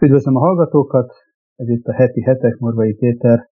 Üdvözlöm 0.00 0.36
a 0.36 0.40
hallgatókat, 0.40 1.12
ez 1.56 1.68
itt 1.68 1.86
a 1.86 1.92
heti 1.92 2.22
hetek, 2.22 2.58
Morvai 2.58 2.94
Péter 2.94 3.48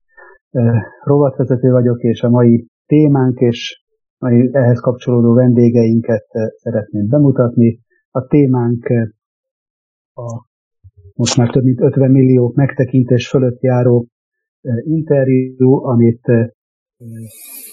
rovatvezető 1.03 1.71
vagyok, 1.71 2.01
és 2.01 2.21
a 2.21 2.29
mai 2.29 2.67
témánk 2.85 3.39
és 3.39 3.83
mai 4.17 4.49
ehhez 4.51 4.79
kapcsolódó 4.79 5.33
vendégeinket 5.33 6.25
szeretném 6.55 7.07
bemutatni. 7.07 7.79
A 8.11 8.25
témánk 8.25 8.85
a 10.13 10.47
most 11.13 11.37
már 11.37 11.49
több 11.49 11.63
mint 11.63 11.81
50 11.81 12.11
millió 12.11 12.51
megtekintés 12.55 13.29
fölött 13.29 13.61
járó 13.61 14.07
interjú, 14.81 15.85
amit 15.85 16.21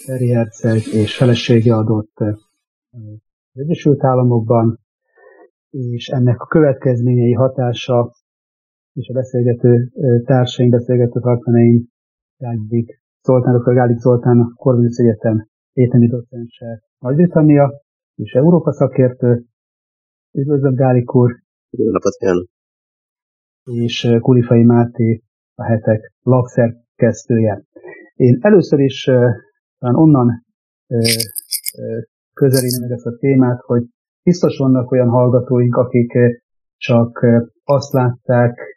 Terry 0.06 0.28
Herceg 0.28 0.76
és 0.76 1.16
felesége 1.16 1.74
adott 1.74 2.14
az 2.20 3.60
Egyesült 3.60 4.04
Államokban, 4.04 4.78
és 5.70 6.08
ennek 6.08 6.40
a 6.40 6.46
következményei 6.46 7.32
hatása 7.32 8.12
és 8.92 9.08
a 9.08 9.12
beszélgető 9.12 9.90
társaim, 10.24 10.70
beszélgető 10.70 11.20
partnereim, 11.20 11.86
Gálik 12.36 13.00
Zoltán, 13.22 13.58
dr. 13.58 13.74
Gálik 13.74 13.98
Zoltán, 13.98 14.38
a 14.40 14.52
Corvinus 14.54 14.96
Egyetem 14.96 15.46
egyetemi 15.72 16.08
docense 16.08 16.82
Nagy-Britannia 16.98 17.72
és 18.14 18.32
Európa 18.32 18.72
szakértő. 18.72 19.44
Üdvözlöm 20.32 20.74
Gálik 20.74 21.14
úr! 21.14 21.30
Jó 21.70 21.90
napot 21.90 22.16
kívánok! 22.18 22.48
És 23.64 24.16
Kulifai 24.20 24.62
Máté, 24.62 25.22
a 25.54 25.64
hetek 25.64 26.12
lapszerkesztője. 26.22 27.64
Én 28.14 28.38
először 28.40 28.80
is 28.80 29.06
uh, 29.06 29.98
onnan 29.98 30.44
közelítem 32.32 32.80
meg 32.80 32.90
ezt 32.90 33.06
a 33.06 33.16
témát, 33.16 33.60
hogy 33.60 33.82
biztos 34.22 34.58
vannak 34.58 34.90
olyan 34.90 35.08
hallgatóink, 35.08 35.76
akik 35.76 36.12
csak 36.76 37.26
azt 37.64 37.92
látták, 37.92 38.71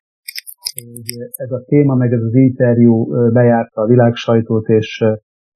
ez 1.35 1.51
a 1.51 1.63
téma, 1.65 1.95
meg 1.95 2.11
ez 2.11 2.21
az 2.21 2.33
interjú 2.33 3.05
bejárta 3.31 3.81
a 3.81 3.87
világsajtót, 3.87 4.67
és 4.67 5.03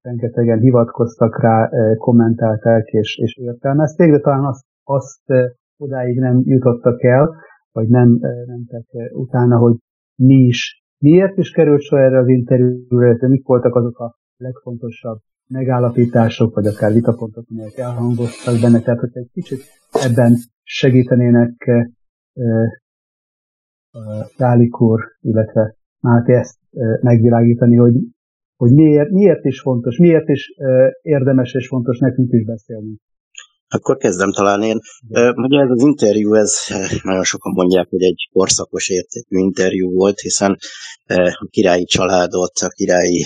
rengetegen 0.00 0.58
hivatkoztak 0.58 1.40
rá, 1.42 1.70
kommentálták 1.96 2.86
és, 2.86 3.18
és 3.22 3.36
értelmezték, 3.36 4.10
de 4.10 4.18
talán 4.18 4.44
azt, 4.44 4.64
azt 4.84 5.52
odáig 5.76 6.18
nem 6.18 6.40
jutottak 6.44 7.02
el, 7.02 7.34
vagy 7.72 7.88
nem 7.88 8.18
mentek 8.46 8.86
utána, 9.12 9.58
hogy 9.58 9.76
mi 10.14 10.34
is, 10.34 10.84
miért 10.98 11.36
is 11.36 11.50
került 11.50 11.80
sor 11.80 12.00
erre 12.00 12.18
az 12.18 12.28
interjúra, 12.28 13.16
de 13.16 13.28
mik 13.28 13.46
voltak 13.46 13.74
azok 13.74 13.98
a 13.98 14.14
legfontosabb 14.36 15.18
megállapítások, 15.48 16.54
vagy 16.54 16.66
akár 16.66 16.92
vitapontok, 16.92 17.44
amelyek 17.50 17.76
elhangoztak 17.76 18.60
benne, 18.60 18.80
tehát 18.80 19.00
hogy 19.00 19.10
egy 19.12 19.30
kicsit 19.32 19.60
ebben 19.92 20.32
segítenének 20.62 21.70
Dálik 24.36 24.80
úr, 24.80 25.00
illetve 25.20 25.74
Máté 26.00 26.32
ezt 26.32 26.58
megvilágítani, 27.00 27.76
hogy, 27.76 27.94
hogy 28.56 28.72
miért, 28.72 29.10
miért 29.10 29.44
is 29.44 29.60
fontos, 29.60 29.98
miért 29.98 30.28
is 30.28 30.52
érdemes 31.02 31.54
és 31.54 31.68
fontos 31.68 31.98
nekünk 31.98 32.32
is 32.32 32.44
beszélni. 32.44 32.96
Akkor 33.72 33.96
kezdem 33.96 34.32
talán 34.32 34.62
én. 34.62 34.78
Ugye 35.34 35.60
ez 35.60 35.70
az 35.70 35.82
interjú, 35.82 36.34
ez 36.34 36.56
nagyon 37.02 37.24
sokan 37.24 37.52
mondják, 37.52 37.88
hogy 37.88 38.02
egy 38.02 38.28
korszakos 38.32 38.88
értékű 38.88 39.38
interjú 39.38 39.92
volt, 39.92 40.20
hiszen 40.20 40.56
a 41.40 41.46
királyi 41.50 41.84
családot, 41.84 42.58
a 42.58 42.68
királyi 42.68 43.24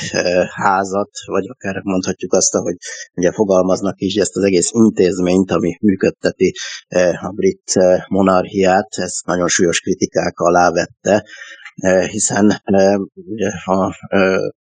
házat, 0.51 1.11
vagy 1.27 1.47
akár 1.49 1.81
mondhatjuk 1.83 2.33
azt, 2.33 2.53
hogy 2.53 2.77
ugye 3.15 3.33
fogalmaznak 3.33 4.01
is 4.01 4.15
ezt 4.15 4.37
az 4.37 4.43
egész 4.43 4.71
intézményt, 4.73 5.51
ami 5.51 5.77
működteti 5.81 6.55
a 7.23 7.33
brit 7.35 7.73
monarchiát, 8.09 8.89
ez 8.91 9.13
nagyon 9.27 9.49
súlyos 9.49 9.81
kritikák 9.81 10.39
alá 10.39 10.71
vette, 10.71 11.25
hiszen 12.11 12.63
ugye 13.15 13.49
a 13.65 13.97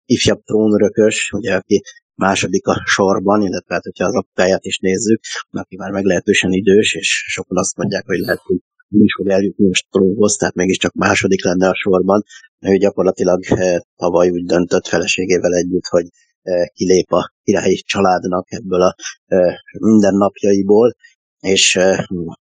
ifjabb 0.05 0.41
trónörökös, 0.43 1.31
ugye, 1.31 1.55
aki 1.55 1.81
második 2.15 2.67
a 2.67 2.81
sorban, 2.85 3.41
illetve 3.41 3.73
hát, 3.73 3.83
hogyha 3.83 4.05
az 4.05 4.15
apkáját 4.15 4.65
is 4.65 4.77
nézzük, 4.77 5.19
aki 5.51 5.75
már 5.77 5.91
meglehetősen 5.91 6.51
idős, 6.51 6.93
és 6.93 7.23
sokan 7.27 7.57
azt 7.57 7.77
mondják, 7.77 8.05
hogy 8.05 8.19
lehet, 8.19 8.41
hogy 8.43 8.57
nem 8.87 9.03
is 9.03 9.13
fog 9.13 9.27
eljutni 9.29 9.67
most 9.67 9.87
trónhoz, 9.89 10.35
tehát 10.35 10.55
mégiscsak 10.55 10.93
második 10.93 11.43
lenne 11.43 11.67
a 11.67 11.75
sorban. 11.75 12.23
Ő 12.59 12.77
gyakorlatilag 12.77 13.43
eh, 13.45 13.79
tavaly 13.95 14.29
úgy 14.29 14.45
döntött 14.45 14.87
feleségével 14.87 15.53
együtt, 15.53 15.85
hogy 15.85 16.07
eh, 16.41 16.65
kilép 16.73 17.11
a 17.11 17.33
királyi 17.43 17.75
családnak 17.75 18.45
ebből 18.49 18.81
a 18.81 18.95
eh, 19.25 19.55
mindennapjaiból, 19.79 20.95
és 21.39 21.79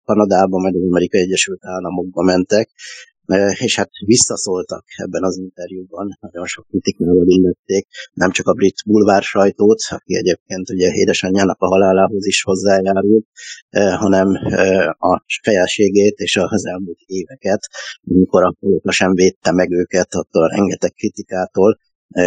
Kanadába, 0.04 0.58
majd 0.58 0.74
az 0.74 0.82
Amerikai 0.82 1.20
Egyesült 1.20 1.64
Államokba 1.64 2.22
mentek, 2.22 2.70
és 3.58 3.76
hát 3.76 3.90
visszaszóltak 4.04 4.84
ebben 4.96 5.22
az 5.22 5.36
interjúban, 5.36 6.18
nagyon 6.20 6.46
sok 6.46 6.66
kritikával 6.66 7.26
illették, 7.26 7.86
nem 8.12 8.30
csak 8.30 8.46
a 8.46 8.52
brit 8.52 8.82
bulvár 8.86 9.22
sajtót, 9.22 9.80
aki 9.88 10.16
egyébként 10.16 10.70
ugye 10.70 10.90
édesanyjának 10.92 11.60
a 11.60 11.66
halálához 11.66 12.26
is 12.26 12.42
hozzájárult, 12.42 13.26
hanem 13.70 14.28
a 14.98 15.24
fejelségét 15.42 16.18
és 16.18 16.36
az 16.36 16.66
elmúlt 16.66 16.98
éveket, 17.06 17.60
amikor 18.08 18.42
a 18.82 18.90
sem 18.90 19.14
védte 19.14 19.52
meg 19.52 19.70
őket 19.70 20.14
attól 20.14 20.42
a 20.42 20.54
rengeteg 20.56 20.92
kritikától, 20.92 21.78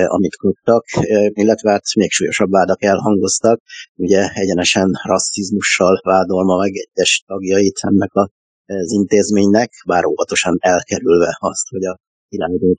amit 0.07 0.35
kaptak, 0.35 0.85
illetve 1.33 1.71
hát 1.71 1.95
még 1.95 2.11
súlyosabb 2.11 2.49
vádak 2.49 2.83
elhangoztak, 2.83 3.61
ugye 3.95 4.29
egyenesen 4.33 4.91
rasszizmussal 5.03 6.01
vádolma 6.03 6.57
meg 6.57 6.71
egyes 6.75 7.23
tagjait 7.27 7.79
ennek 7.81 8.13
a 8.13 8.29
az 8.65 8.91
intézménynek, 8.91 9.71
bár 9.85 10.05
óvatosan 10.05 10.57
elkerülve 10.59 11.37
azt, 11.39 11.67
hogy 11.67 11.83
a 11.83 11.99
irányító 12.29 12.77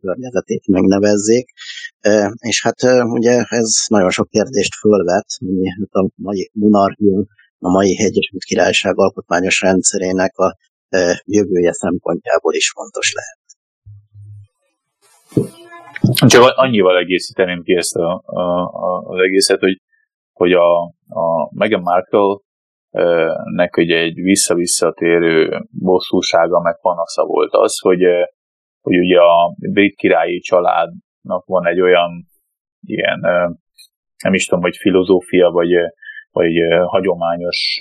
környezetét 0.00 0.66
megnevezzék. 0.66 1.50
És 2.38 2.62
hát 2.62 2.82
ugye 3.02 3.44
ez 3.48 3.84
nagyon 3.88 4.10
sok 4.10 4.28
kérdést 4.28 4.74
fölvet, 4.74 5.26
ami 5.38 5.68
hát 5.68 5.88
a 5.90 6.10
mai 6.14 6.50
monarchia, 6.52 7.18
a 7.58 7.70
mai 7.70 7.98
Egyesült 7.98 8.42
Királyság 8.44 8.98
alkotmányos 8.98 9.60
rendszerének 9.60 10.36
a 10.36 10.56
jövője 11.24 11.72
szempontjából 11.72 12.54
is 12.54 12.70
fontos 12.70 13.12
lehet. 13.12 13.38
Csak 16.26 16.56
annyival 16.56 16.98
egészíteném 16.98 17.62
ki 17.62 17.76
ezt 17.76 17.96
a, 17.96 18.22
a, 18.26 18.40
a, 18.62 19.00
az 19.00 19.20
egészet, 19.22 19.60
hogy, 19.60 19.80
hogy 20.32 20.52
a, 20.52 20.82
a 21.08 21.50
Meghan 21.54 21.80
Markle 21.80 22.40
nek 23.54 23.76
ugye 23.76 23.98
egy 23.98 24.14
vissza-visszatérő 24.14 25.60
bosszúsága 25.70 26.60
meg 26.60 26.78
panasza 26.80 27.24
volt 27.24 27.54
az, 27.54 27.78
hogy, 27.78 28.02
hogy 28.80 28.98
ugye 28.98 29.20
a 29.20 29.54
brit 29.70 29.94
királyi 29.94 30.38
családnak 30.38 31.44
van 31.44 31.66
egy 31.66 31.80
olyan 31.80 32.10
ilyen, 32.86 33.20
nem 34.22 34.34
is 34.34 34.46
tudom, 34.46 34.62
hogy 34.62 34.76
filozófia, 34.76 35.50
vagy, 35.50 35.70
vagy 36.30 36.52
hagyományos 36.86 37.78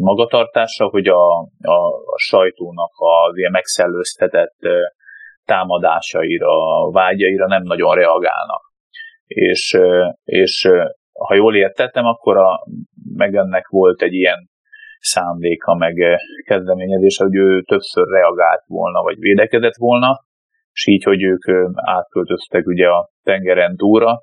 magatartása, 0.00 0.88
hogy 0.88 1.06
a, 1.06 1.40
a, 1.60 1.86
a 2.04 2.18
sajtónak 2.18 2.90
az 2.96 3.36
ilyen 3.36 3.50
megszellőztetett 3.50 4.58
támadásaira, 5.44 6.90
vágyaira 6.90 7.46
nem 7.46 7.62
nagyon 7.62 7.94
reagálnak. 7.94 8.62
És, 9.26 9.78
és 10.24 10.68
ha 11.18 11.34
jól 11.34 11.56
értettem, 11.56 12.04
akkor 12.04 12.36
a 12.36 12.66
ennek 13.18 13.68
volt 13.68 14.02
egy 14.02 14.12
ilyen 14.12 14.48
szándéka, 14.98 15.74
meg 15.74 15.98
eh, 15.98 16.16
kezdeményezése, 16.44 17.24
hogy 17.24 17.34
ő 17.34 17.62
többször 17.62 18.08
reagált 18.08 18.62
volna, 18.66 19.02
vagy 19.02 19.18
védekezett 19.18 19.76
volna, 19.76 20.24
és 20.72 20.86
így, 20.86 21.02
hogy 21.02 21.22
ők 21.22 21.46
eh, 21.46 21.64
átköltöztek 21.74 22.66
ugye 22.66 22.88
a 22.88 23.10
tengeren 23.22 23.76
túlra, 23.76 24.22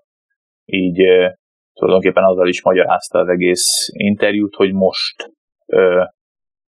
így 0.66 1.00
eh, 1.00 1.32
tulajdonképpen 1.74 2.24
azzal 2.24 2.48
is 2.48 2.64
magyarázta 2.64 3.20
az 3.20 3.28
egész 3.28 3.88
interjút, 3.92 4.56
hogy 4.56 4.74
most 4.74 5.32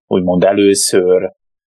úgymond 0.08 0.44
először 0.44 1.32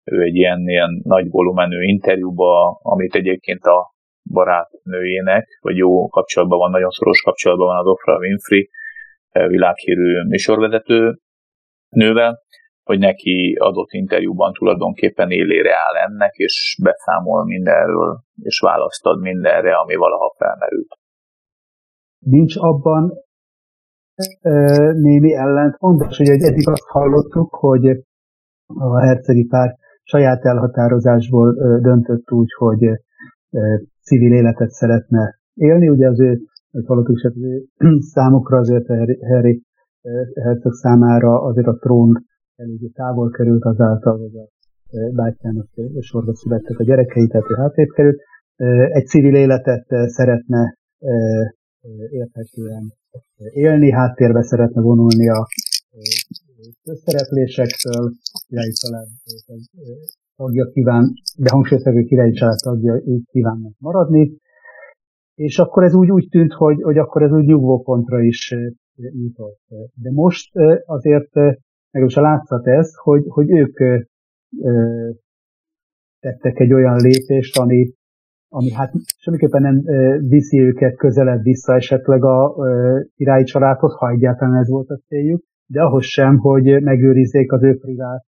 ő 0.05 0.23
egy 0.23 0.35
ilyen, 0.35 0.69
ilyen 0.69 1.01
nagy 1.03 1.29
volumenű 1.31 1.83
interjúba, 1.83 2.81
amit 2.83 3.15
egyébként 3.15 3.65
a 3.65 3.93
barátnőjének, 4.33 5.59
vagy 5.61 5.77
jó 5.77 6.09
kapcsolatban 6.09 6.59
van, 6.59 6.71
nagyon 6.71 6.91
szoros 6.91 7.23
kapcsolatban 7.23 7.67
van 7.67 7.79
az 7.79 7.87
Oprah 7.87 8.19
Winfrey, 8.19 8.69
eh, 9.29 9.47
világhírű 9.49 10.23
műsorvezető 10.29 11.19
nővel, 11.89 12.39
hogy 12.89 12.99
neki 12.99 13.57
adott 13.59 13.93
interjúban 13.93 14.53
tulajdonképpen 14.53 15.31
élére 15.31 15.73
áll 15.87 15.97
ennek, 16.09 16.35
és 16.35 16.79
beszámol 16.83 17.45
mindenről, 17.45 18.21
és 18.43 18.61
választ 18.61 19.07
ad 19.07 19.21
mindenre, 19.21 19.75
ami 19.75 19.95
valaha 19.95 20.35
felmerült. 20.39 20.89
Nincs 22.19 22.57
abban 22.57 23.13
e, 24.41 24.51
némi 24.93 25.35
ellentmondás, 25.35 26.17
hogy 26.17 26.29
eddig 26.29 26.69
azt 26.69 26.89
hallottuk, 26.89 27.55
hogy 27.55 27.87
a 28.67 29.01
hercegi 29.01 29.47
pár 29.47 29.77
saját 30.03 30.45
elhatározásból 30.45 31.55
döntött 31.81 32.33
úgy, 32.33 32.53
hogy 32.53 32.81
civil 34.09 34.33
életet 34.33 34.71
szeretne 34.71 35.23
élni. 35.55 35.89
Ugye 35.89 36.09
az 36.09 36.21
ő, 36.21 36.41
hallottuk 36.87 37.17
is, 37.17 37.23
az 37.23 37.37
ő 37.37 37.65
számukra 38.15 38.59
azért 38.59 38.87
Harry 39.33 39.63
herceg 40.45 40.73
számára 40.73 41.43
azért 41.43 41.67
a 41.67 41.79
trón 41.85 42.25
eléggé 42.57 42.89
távol 42.89 43.31
került 43.31 43.65
azáltal, 43.65 44.19
hogy 44.19 44.37
a 44.37 44.49
bátyjának 45.15 45.69
sorba 46.01 46.35
születtek 46.35 46.79
a 46.79 46.85
gyerekei, 46.85 47.27
tehát 47.27 47.51
ő 47.51 47.55
hátrébb 47.55 47.89
került. 47.89 48.21
Egy 48.99 49.07
civil 49.07 49.35
életet 49.35 49.87
szeretne 50.07 50.77
érthetően 52.11 52.93
élni, 53.53 53.91
háttérbe 53.91 54.43
szeretne 54.43 54.81
vonulni 54.81 55.29
a 55.29 55.47
közszereplésektől, 56.83 58.13
királyi 58.49 58.73
család 58.73 59.07
tagja 60.39 60.65
kíván, 60.73 61.05
de 61.39 61.51
hangsúlyozva, 61.51 62.03
királyi 62.03 62.33
család 62.33 62.59
tagja 62.63 63.01
így 63.05 63.25
kívánnak 63.31 63.73
maradni, 63.79 64.37
és 65.35 65.59
akkor 65.59 65.83
ez 65.83 65.95
úgy, 65.95 66.11
úgy 66.11 66.29
tűnt, 66.31 66.53
hogy, 66.53 66.83
hogy 66.83 66.99
akkor 66.99 67.23
ez 67.23 67.31
úgy 67.31 67.45
nyugvópontra 67.45 68.21
is 68.21 68.55
jutott. 68.97 69.61
De 69.95 70.11
most 70.13 70.57
azért 70.85 71.35
meg 71.91 72.05
is 72.05 72.17
a 72.17 72.21
látszat 72.21 72.67
ez, 72.67 72.95
hogy, 72.95 73.25
hogy 73.29 73.51
ők 73.51 73.77
tettek 76.21 76.59
egy 76.59 76.73
olyan 76.73 76.97
lépést, 76.97 77.59
ami, 77.59 77.93
ami 78.49 78.71
hát 78.71 78.93
semmiképpen 79.19 79.63
nem 79.63 79.83
viszi 80.29 80.59
őket 80.59 80.97
közelebb 80.97 81.43
vissza 81.43 81.75
esetleg 81.75 82.25
a 82.25 82.55
királyi 83.15 83.45
családhoz, 83.45 83.95
ha 83.95 84.11
egyáltalán 84.11 84.61
ez 84.61 84.69
volt 84.69 84.89
a 84.89 85.01
céljuk, 85.07 85.43
de 85.67 85.83
ahhoz 85.83 86.05
sem, 86.05 86.39
hogy 86.39 86.83
megőrizzék 86.83 87.53
az 87.53 87.63
ő 87.63 87.79
privát 87.79 88.27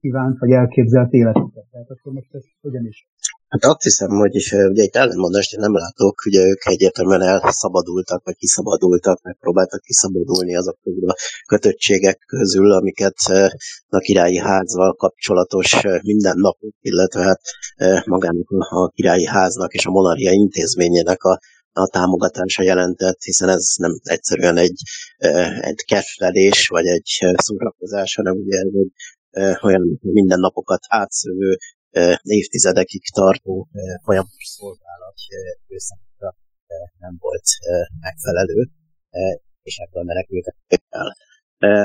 kívánt 0.00 0.38
vagy 0.38 0.50
elképzelt 0.50 1.12
életüket. 1.12 1.64
Tehát 1.70 1.90
akkor 1.90 2.12
most 2.12 2.34
ez 2.34 2.42
hogyan 2.60 2.86
is? 2.86 3.08
Hát 3.48 3.64
azt 3.64 3.82
hiszem, 3.82 4.08
hogy 4.08 4.34
is, 4.34 4.52
ugye 4.52 4.82
itt 4.82 4.94
ellenmondást 4.94 5.52
én 5.52 5.60
nem 5.60 5.74
látok, 5.74 6.14
ugye 6.26 6.46
ők 6.46 6.66
egyértelműen 6.66 7.22
elszabadultak, 7.22 8.24
vagy 8.24 8.36
kiszabadultak, 8.36 9.22
megpróbáltak 9.22 9.80
kiszabadulni 9.80 10.56
azok 10.56 10.78
közül 10.82 11.08
a 11.10 11.16
kötöttségek 11.46 12.18
közül, 12.26 12.72
amiket 12.72 13.16
a 13.88 13.98
királyi 13.98 14.38
házval 14.38 14.94
kapcsolatos 14.94 15.82
mindennapok, 16.02 16.74
illetve 16.80 17.22
hát 17.22 17.40
magának 18.04 18.50
a 18.50 18.88
királyi 18.88 19.26
háznak 19.26 19.72
és 19.72 19.86
a 19.86 19.90
monarchia 19.90 20.32
intézményének 20.32 21.22
a 21.22 21.38
a 21.78 21.86
támogatása 21.86 22.62
jelentett, 22.62 23.22
hiszen 23.22 23.48
ez 23.48 23.74
nem 23.76 23.98
egyszerűen 24.02 24.56
egy, 24.56 24.80
egy 25.60 25.84
kestelés, 25.86 26.68
vagy 26.68 26.86
egy 26.86 27.18
szórakozás, 27.36 28.14
hanem 28.14 28.36
ugye 28.36 28.58
egy 28.58 28.72
olyan 29.62 29.98
mindennapokat 30.00 30.80
átszövő 30.88 31.56
évtizedekig 32.22 33.02
tartó 33.14 33.68
folyamatos 34.04 34.46
szolgálat 34.46 35.14
őszakra 35.66 36.36
nem 36.98 37.16
volt 37.18 37.44
megfelelő, 38.00 38.68
és 39.62 39.76
ebből 39.76 40.02
menekültek 40.02 40.54
el. 40.88 41.16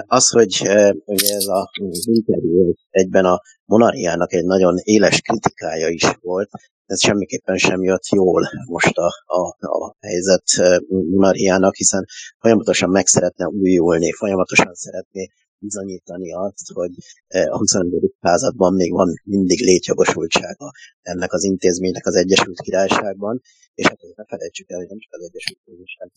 Az, 0.06 0.30
hogy 0.30 0.62
ugye 1.06 1.36
ez 1.36 1.46
a, 1.46 1.72
interjú 2.04 2.74
egyben 2.90 3.26
a 3.26 3.42
monarchiának 3.66 4.34
egy 4.34 4.46
nagyon 4.46 4.76
éles 4.84 5.22
kritikája 5.22 5.88
is 5.88 6.04
volt, 6.22 6.50
ez 6.86 7.02
semmiképpen 7.02 7.58
sem 7.58 7.84
jött 7.84 8.06
jól 8.06 8.50
most 8.66 8.98
a, 8.98 9.10
a, 9.26 9.68
a 9.68 9.96
helyzet 10.00 10.44
monarchiának, 10.88 11.76
hiszen 11.76 12.06
folyamatosan 12.40 12.90
meg 12.90 13.08
szeretne 13.08 13.46
újulni, 13.48 14.12
folyamatosan 14.12 14.74
szeretné 14.74 15.28
bizonyítani 15.62 16.30
azt, 16.34 16.68
hogy 16.74 16.94
e, 17.28 17.48
a 17.52 17.58
21. 17.58 18.14
században 18.22 18.74
még 18.74 18.92
van 18.92 19.10
mindig 19.24 19.60
létjogosultsága 19.60 20.72
ennek 21.02 21.34
az 21.34 21.44
intézménynek 21.44 22.06
az 22.06 22.16
Egyesült 22.16 22.60
Királyságban, 22.62 23.42
és 23.74 23.88
hát 23.88 24.00
ne 24.16 24.26
felejtsük 24.26 24.70
el, 24.70 24.78
hogy 24.78 24.88
nem 24.88 25.00
csak 25.00 25.14
az 25.14 25.24
Egyesült 25.30 25.60
Királyság, 25.66 26.08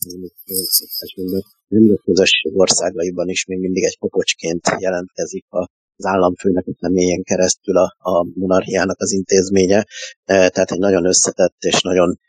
minden 1.67 1.99
közösség 2.03 2.57
országaiban 2.57 3.29
is 3.29 3.45
még 3.45 3.59
mindig 3.59 3.83
egy 3.83 3.97
kokocsként 3.97 4.63
jelentkezik 4.79 5.45
a 5.49 5.69
az 5.97 6.05
államfőnek 6.05 6.67
a 6.67 6.75
személyen 6.79 7.23
keresztül 7.23 7.77
a, 7.77 7.95
a 7.97 8.27
monarchiának 8.33 8.99
az 8.99 9.11
intézménye, 9.11 9.85
e, 10.23 10.49
tehát 10.49 10.71
egy 10.71 10.79
nagyon 10.79 11.05
összetett 11.05 11.55
és 11.59 11.81
nagyon 11.81 12.19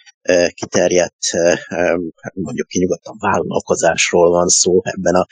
kiterjedt, 0.55 1.25
mondjuk 2.34 2.67
kinyugodtan 2.67 3.17
vállalkozásról 3.19 4.31
van 4.31 4.46
szó 4.46 4.81
ebben 4.82 5.14
a 5.14 5.26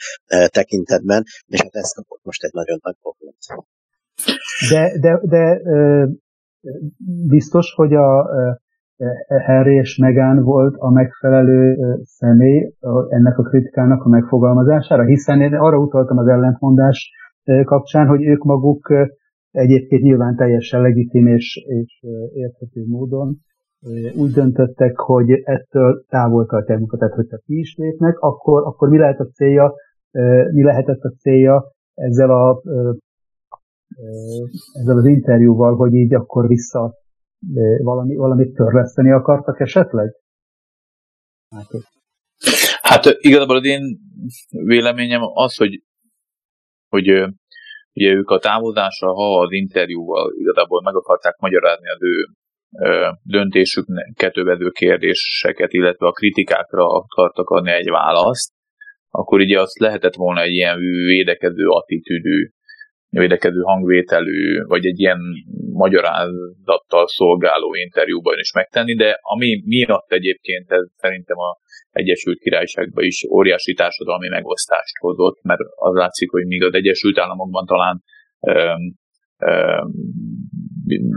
tekintetben, 0.49 1.23
és 1.47 1.61
hát 1.61 1.75
ez 1.75 1.93
kapott 1.93 2.23
most 2.23 2.43
egy 2.43 2.53
nagyon 2.53 2.79
nagy 2.81 2.95
pofont. 3.01 3.35
De, 4.71 4.99
de, 4.99 5.19
de 5.23 5.61
biztos, 7.27 7.73
hogy 7.75 7.93
a 7.93 8.29
Harry 9.45 9.75
és 9.75 9.97
Megán 9.97 10.43
volt 10.43 10.75
a 10.77 10.89
megfelelő 10.89 11.77
személy 12.03 12.73
ennek 13.09 13.37
a 13.37 13.43
kritikának 13.43 14.03
a 14.03 14.09
megfogalmazására, 14.09 15.05
hiszen 15.05 15.41
én 15.41 15.53
arra 15.53 15.77
utaltam 15.77 16.17
az 16.17 16.27
ellentmondás 16.27 17.11
kapcsán, 17.63 18.07
hogy 18.07 18.23
ők 18.23 18.43
maguk 18.43 18.93
egyébként 19.51 20.01
nyilván 20.01 20.35
teljesen 20.35 20.81
legitim 20.81 21.27
és, 21.27 21.65
és 21.67 22.03
érthető 22.33 22.83
módon 22.87 23.37
úgy 24.15 24.31
döntöttek, 24.31 24.97
hogy 24.97 25.31
ettől 25.31 26.05
távol 26.09 26.45
tartják 26.45 26.77
magukat, 26.77 26.99
tehát 26.99 27.15
hogyha 27.15 27.37
ki 27.37 27.59
is 27.59 27.75
lépnek, 27.75 28.19
akkor, 28.19 28.65
akkor 28.65 28.89
mi 28.89 28.97
lehet 28.97 29.19
a 29.19 29.27
célja, 29.27 29.73
mi 30.51 30.63
lehetett 30.63 31.01
a 31.01 31.13
célja 31.19 31.71
ezzel, 31.93 32.29
a, 32.29 32.61
ezzel 34.73 34.97
az 34.97 35.05
interjúval, 35.05 35.75
hogy 35.75 35.93
így 35.93 36.13
akkor 36.13 36.47
vissza 36.47 36.93
valami, 37.83 38.15
valamit 38.15 38.53
törleszteni 38.53 39.11
akartak 39.11 39.59
esetleg? 39.59 40.13
Hát, 41.49 41.67
hát 42.81 43.03
igazából 43.17 43.55
az 43.55 43.65
én 43.65 43.99
véleményem 44.49 45.21
az, 45.33 45.55
hogy, 45.55 45.83
hogy 46.89 47.07
ugye 47.93 48.11
ők 48.11 48.29
a 48.29 48.39
távozásra, 48.39 49.13
ha 49.13 49.39
az 49.39 49.51
interjúval 49.51 50.33
igazából 50.37 50.81
meg 50.81 50.95
akarták 50.95 51.37
magyarázni 51.39 51.89
az 51.89 52.01
ő 52.01 52.25
döntésüket 53.23 54.37
övező 54.37 54.69
kérdéseket, 54.69 55.73
illetve 55.73 56.07
a 56.07 56.11
kritikákra 56.11 56.87
akartak 56.87 57.49
adni 57.49 57.71
egy 57.71 57.89
választ, 57.89 58.53
akkor 59.09 59.39
ugye 59.39 59.61
azt 59.61 59.79
lehetett 59.79 60.15
volna 60.15 60.41
egy 60.41 60.53
ilyen 60.53 60.79
védekező 61.05 61.67
attitűdű, 61.67 62.49
védekező 63.09 63.61
hangvételű, 63.61 64.63
vagy 64.63 64.85
egy 64.85 64.99
ilyen 64.99 65.19
magyarázattal 65.71 67.07
szolgáló 67.07 67.73
interjúban 67.73 68.37
is 68.39 68.53
megtenni, 68.53 68.95
de 68.95 69.19
ami 69.21 69.61
miatt 69.65 70.11
egyébként 70.11 70.71
ez 70.71 70.87
szerintem 70.95 71.37
a 71.37 71.57
Egyesült 71.89 72.39
Királyságban 72.39 73.03
is 73.03 73.23
óriási 73.29 73.73
társadalmi 73.73 74.27
megosztást 74.27 74.97
hozott, 74.99 75.41
mert 75.41 75.61
az 75.75 75.95
látszik, 75.95 76.29
hogy 76.29 76.45
míg 76.45 76.63
az 76.63 76.73
Egyesült 76.73 77.19
Államokban 77.19 77.65
talán 77.65 78.03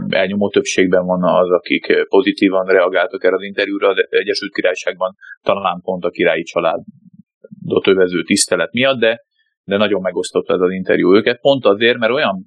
elnyomó 0.09 0.49
többségben 0.49 1.05
van 1.05 1.23
az, 1.23 1.49
akik 1.49 2.07
pozitívan 2.09 2.65
reagáltak 2.65 3.23
erre 3.23 3.35
az 3.35 3.43
interjúra, 3.43 3.87
az 3.87 3.97
Egyesült 4.09 4.53
Királyságban 4.53 5.15
talán 5.41 5.81
pont 5.81 6.03
a 6.03 6.09
királyi 6.09 6.43
családot 6.43 7.87
övező 7.87 8.23
tisztelet 8.23 8.71
miatt, 8.71 8.99
de, 8.99 9.23
de 9.63 9.77
nagyon 9.77 10.01
megosztott 10.01 10.49
ez 10.49 10.59
az 10.59 10.71
interjú 10.71 11.15
őket, 11.15 11.39
pont 11.39 11.65
azért, 11.65 11.97
mert 11.97 12.13
olyan 12.13 12.45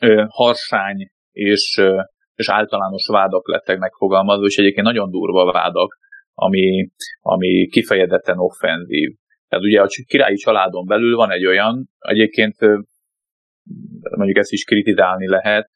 ö, 0.00 0.24
harsány 0.28 1.10
és, 1.32 1.76
ö, 1.80 2.00
és 2.34 2.48
általános 2.48 3.06
vádak 3.06 3.48
lettek 3.48 3.78
megfogalmazva, 3.78 4.44
és 4.44 4.56
egyébként 4.56 4.86
nagyon 4.86 5.10
durva 5.10 5.52
vádak, 5.52 5.98
ami, 6.34 6.90
ami 7.20 7.66
kifejezetten 7.66 8.38
offenzív. 8.38 9.10
Tehát 9.48 9.64
ugye 9.64 9.80
a 9.80 9.86
királyi 10.06 10.36
családon 10.36 10.86
belül 10.86 11.16
van 11.16 11.30
egy 11.30 11.46
olyan, 11.46 11.88
egyébként 11.98 12.56
mondjuk 14.16 14.38
ezt 14.38 14.52
is 14.52 14.64
kritizálni 14.64 15.28
lehet, 15.28 15.70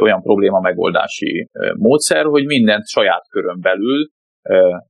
olyan 0.00 0.22
probléma 0.22 0.60
megoldási 0.60 1.48
módszer, 1.76 2.24
hogy 2.24 2.44
mindent 2.44 2.86
saját 2.86 3.28
körön 3.28 3.60
belül 3.60 4.08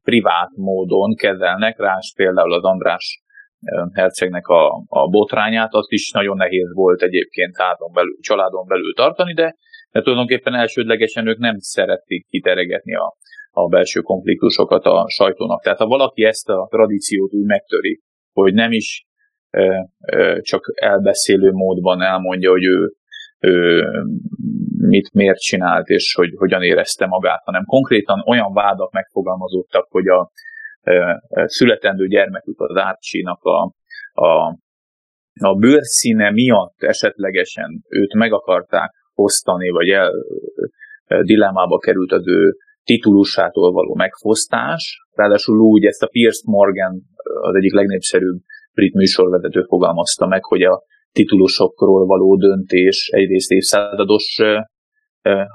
privát 0.02 0.50
módon 0.56 1.14
kezelnek, 1.14 1.78
rás 1.78 2.12
például 2.16 2.52
az 2.52 2.62
András 2.62 3.22
hercegnek 3.92 4.46
a, 4.46 4.84
a 4.86 5.08
botrányát, 5.08 5.74
azt 5.74 5.90
is 5.90 6.10
nagyon 6.10 6.36
nehéz 6.36 6.72
volt 6.74 7.02
egyébként 7.02 7.56
házon 7.56 7.92
belül, 7.92 8.16
családon 8.20 8.66
belül 8.66 8.94
tartani, 8.94 9.34
de, 9.34 9.54
de 9.90 10.00
tulajdonképpen 10.00 10.54
elsődlegesen 10.54 11.26
ők 11.26 11.38
nem 11.38 11.54
szerették 11.58 12.26
kiteregetni 12.28 12.94
a, 12.94 13.16
a 13.50 13.68
belső 13.68 14.00
konfliktusokat 14.00 14.84
a 14.84 15.08
sajtónak. 15.08 15.62
Tehát 15.62 15.78
ha 15.78 15.86
valaki 15.86 16.24
ezt 16.24 16.48
a 16.48 16.66
tradíciót 16.70 17.32
úgy 17.32 17.46
megtöri, 17.46 18.00
hogy 18.32 18.54
nem 18.54 18.72
is 18.72 19.06
csak 20.40 20.72
elbeszélő 20.74 21.50
módban 21.50 22.02
elmondja, 22.02 22.50
hogy 22.50 22.64
ő, 22.64 22.92
ő 23.38 23.84
mit 24.78 25.12
miért 25.12 25.38
csinált, 25.38 25.88
és 25.88 26.14
hogy 26.14 26.30
hogyan 26.36 26.62
érezte 26.62 27.06
magát, 27.06 27.42
hanem 27.44 27.64
konkrétan 27.64 28.22
olyan 28.26 28.52
vádak 28.52 28.92
megfogalmazódtak, 28.92 29.86
hogy 29.90 30.06
a 30.06 30.30
születendő 31.44 32.06
gyermekük 32.06 32.60
az 32.60 32.76
Árcsinak 32.76 33.42
a, 33.42 33.72
a, 34.12 34.58
a 35.40 35.54
bőrszíne 35.54 36.30
miatt 36.30 36.82
esetlegesen 36.82 37.84
őt 37.88 38.14
meg 38.14 38.32
akarták 38.32 38.90
osztani, 39.14 39.70
vagy 39.70 39.88
el 39.88 40.12
dilemmába 41.22 41.78
került 41.78 42.12
az 42.12 42.28
ő 42.28 42.56
titulusától 42.84 43.72
való 43.72 43.94
megfosztás. 43.94 45.06
Ráadásul 45.12 45.58
úgy 45.60 45.84
ezt 45.84 46.02
a 46.02 46.06
Pierce 46.06 46.42
Morgan, 46.44 47.02
az 47.40 47.54
egyik 47.54 47.72
legnépszerűbb 47.72 48.38
brit 48.72 48.94
műsorvezető 48.94 49.62
fogalmazta 49.62 50.26
meg, 50.26 50.44
hogy 50.44 50.62
a 50.62 50.82
titulusokról 51.18 52.06
való 52.06 52.36
döntés 52.36 53.08
egyrészt 53.12 53.50
évszázados 53.50 54.26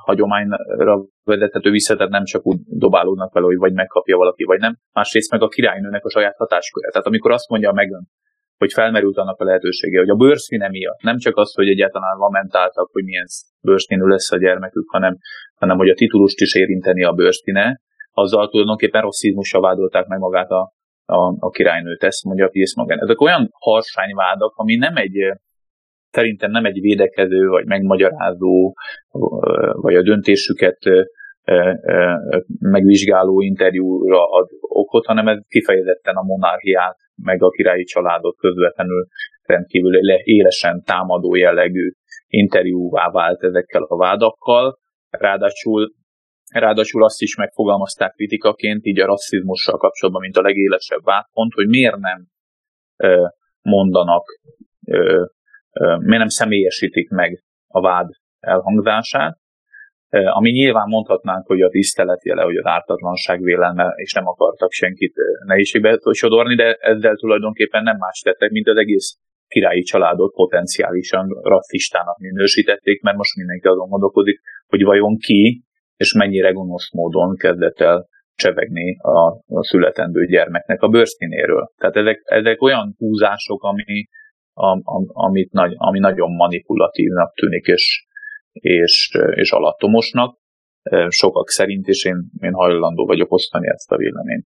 hagyományra 0.06 1.06
vezethető 1.24 1.70
vissza, 1.72 1.96
tehát 1.96 2.12
nem 2.12 2.24
csak 2.24 2.46
úgy 2.46 2.60
dobálódnak 2.66 3.34
vele, 3.34 3.46
hogy 3.46 3.58
vagy 3.58 3.74
megkapja 3.74 4.18
valaki, 4.18 4.44
vagy 4.44 4.60
nem. 4.60 4.76
Másrészt 4.94 5.32
meg 5.32 5.42
a 5.42 5.48
királynőnek 5.48 6.06
a 6.06 6.10
saját 6.10 6.36
hatásköre. 6.38 6.90
Tehát 6.90 7.08
amikor 7.08 7.32
azt 7.32 7.50
mondja 7.50 7.72
meg 7.72 7.90
hogy 8.58 8.74
felmerült 8.74 9.18
annak 9.18 9.40
a 9.40 9.44
lehetősége, 9.44 10.00
hogy 10.00 10.10
a 10.10 10.16
bőrszíne 10.16 10.70
miatt, 10.70 11.02
nem 11.02 11.18
csak 11.18 11.38
az, 11.38 11.54
hogy 11.54 11.68
egyáltalán 11.68 12.18
lamentáltak, 12.18 12.90
hogy 12.92 13.04
milyen 13.04 13.26
bőrszínű 13.62 14.06
lesz 14.06 14.32
a 14.32 14.38
gyermekük, 14.38 14.90
hanem, 14.90 15.18
hanem 15.56 15.78
hogy 15.78 15.90
a 15.90 15.94
titulust 15.94 16.40
is 16.40 16.56
érinteni 16.56 17.04
a 17.04 17.12
bőrszíne, 17.12 17.82
azzal 18.12 18.50
tulajdonképpen 18.50 19.02
rasszizmusra 19.02 19.60
vádolták 19.60 20.08
meg 20.08 20.20
magát 20.20 20.50
a, 20.50 20.74
a, 21.06 21.36
a 21.40 21.50
királynőt, 21.50 22.04
ezt 22.04 22.24
mondja 22.24 22.46
a 22.46 22.50
Piers 22.50 22.76
Morgan. 22.76 23.00
Ezek 23.00 23.22
olyan 23.22 23.50
harsányvádak, 23.60 24.54
ami 24.56 24.76
nem 24.76 24.96
egy, 24.96 25.18
szerintem 26.14 26.52
nem 26.52 26.66
egy 26.66 26.80
védekező, 26.80 27.48
vagy 27.48 27.66
megmagyarázó, 27.66 28.74
vagy 29.72 29.96
a 29.96 30.02
döntésüket 30.02 30.80
megvizsgáló 32.60 33.42
interjúra 33.42 34.26
ad 34.26 34.50
okot, 34.60 35.06
hanem 35.06 35.28
ez 35.28 35.38
kifejezetten 35.48 36.16
a 36.16 36.24
monarchiát, 36.24 36.98
meg 37.16 37.44
a 37.44 37.50
királyi 37.50 37.84
családot 37.84 38.38
közvetlenül 38.38 39.08
rendkívül 39.44 39.96
élesen 40.24 40.84
támadó 40.86 41.36
jellegű 41.36 41.92
interjúvá 42.28 43.10
vált 43.12 43.44
ezekkel 43.44 43.84
a 43.84 43.98
vádakkal. 43.98 44.78
Ráadásul 45.10 45.94
Ráadásul 46.54 47.04
azt 47.04 47.22
is 47.22 47.36
megfogalmazták 47.36 48.14
kritikaként, 48.14 48.86
így 48.86 49.00
a 49.00 49.06
rasszizmussal 49.06 49.78
kapcsolatban, 49.78 50.22
mint 50.22 50.38
a 50.38 50.42
legélesebb 50.42 51.04
vádpont, 51.04 51.54
hogy 51.54 51.68
miért 51.68 51.98
nem 51.98 52.28
mondanak, 53.62 54.24
miért 55.80 56.20
nem 56.20 56.28
személyesítik 56.28 57.10
meg 57.10 57.44
a 57.68 57.82
vád 57.82 58.10
elhangzását, 58.40 59.38
ami 60.10 60.50
nyilván 60.50 60.88
mondhatnánk, 60.88 61.46
hogy 61.46 61.62
a 61.62 61.70
tisztelet 61.70 62.26
jele, 62.26 62.44
hogy 62.44 62.56
az 62.56 62.66
ártatlanság 62.66 63.42
vélelme, 63.42 63.94
és 63.96 64.14
nem 64.14 64.28
akartak 64.28 64.72
senkit 64.72 65.14
nehézségbe 65.46 66.00
sodorni, 66.12 66.56
de 66.56 66.74
ezzel 66.74 67.16
tulajdonképpen 67.16 67.84
nem 67.84 67.98
más 67.98 68.20
tettek, 68.20 68.50
mint 68.50 68.68
az 68.68 68.78
egész 68.78 69.18
királyi 69.48 69.82
családot 69.82 70.34
potenciálisan 70.34 71.28
rasszistának 71.42 72.18
minősítették, 72.18 73.02
mert 73.02 73.18
most 73.18 73.36
mindenki 73.36 73.68
azon 73.68 73.90
gondolkodik, 73.90 74.40
hogy 74.68 74.84
vajon 74.84 75.18
ki 75.18 75.64
és 75.96 76.14
mennyire 76.14 76.52
gonosz 76.52 76.92
módon 76.92 77.36
kezdett 77.36 77.80
el 77.80 78.08
csevegni 78.36 78.98
a, 78.98 79.28
a 79.30 79.64
születendő 79.64 80.26
gyermeknek 80.26 80.82
a 80.82 80.88
bőrszínéről. 80.88 81.72
Tehát 81.78 81.96
ezek, 81.96 82.22
ezek 82.24 82.62
olyan 82.62 82.96
húzások, 82.98 83.64
ami, 83.64 84.08
a, 84.54 84.68
a, 84.68 85.04
amit 85.08 85.52
nagy, 85.52 85.74
ami 85.78 86.00
nagyon 86.00 86.32
manipulatívnak 86.36 87.34
tűnik, 87.34 87.68
és, 87.68 88.08
és, 88.52 89.18
és 89.36 89.52
alattomosnak 89.52 90.38
sokak 91.08 91.50
szerint, 91.50 91.88
és 91.88 92.06
én, 92.06 92.30
én 92.40 92.54
hajlandó 92.54 93.06
vagyok 93.06 93.32
osztani 93.32 93.68
ezt 93.68 93.92
a 93.92 93.98
véleményt. 93.98 94.46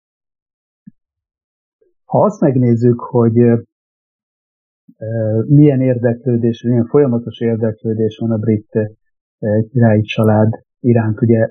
Ha 2.04 2.24
azt 2.24 2.42
megnézzük, 2.42 3.00
hogy 3.00 3.34
milyen 5.46 5.82
érdeklődés, 5.82 6.64
milyen 6.64 6.86
folyamatos 6.86 7.40
érdeklődés 7.40 8.18
van 8.18 8.32
a 8.32 8.38
brit 8.38 8.70
királyi 9.72 10.02
család 10.02 10.50
iránt 10.80 11.22
ugye 11.22 11.48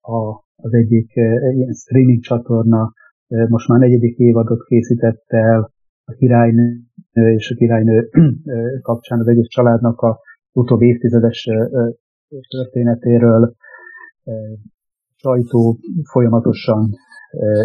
a, 0.00 0.44
az 0.56 0.72
egyik 0.72 1.12
ilyen 1.54 1.72
streaming 1.72 2.20
csatorna 2.22 2.92
most 3.26 3.68
már 3.68 3.78
negyedik 3.78 4.16
évadot 4.16 4.64
készített 4.64 5.24
el 5.26 5.70
a 6.06 6.12
királynő 6.12 6.80
és 7.12 7.50
a 7.50 7.54
királynő 7.54 8.10
kapcsán 8.82 9.20
az 9.20 9.26
egész 9.26 9.48
családnak 9.48 10.00
a 10.00 10.18
utóbbi 10.52 10.86
évtizedes 10.86 11.48
történetéről 12.48 13.54
sajtó 15.16 15.78
folyamatosan 16.10 16.90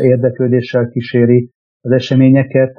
érdeklődéssel 0.01 0.89
kíséri 0.89 1.51
az 1.81 1.91
eseményeket. 1.91 2.75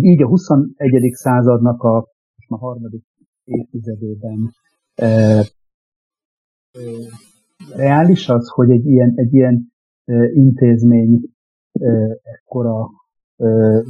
Így 0.00 0.22
a 0.22 0.26
21. 0.26 1.10
századnak 1.12 1.82
a, 1.82 1.96
a 2.46 2.56
harmadik 2.56 3.04
évtizedében 3.44 4.50
reális 7.74 8.28
az, 8.28 8.48
hogy 8.48 8.70
egy 8.70 8.86
ilyen, 8.86 9.12
egy 9.14 9.34
ilyen 9.34 9.72
intézmény 10.34 11.20
ekkora 12.22 12.88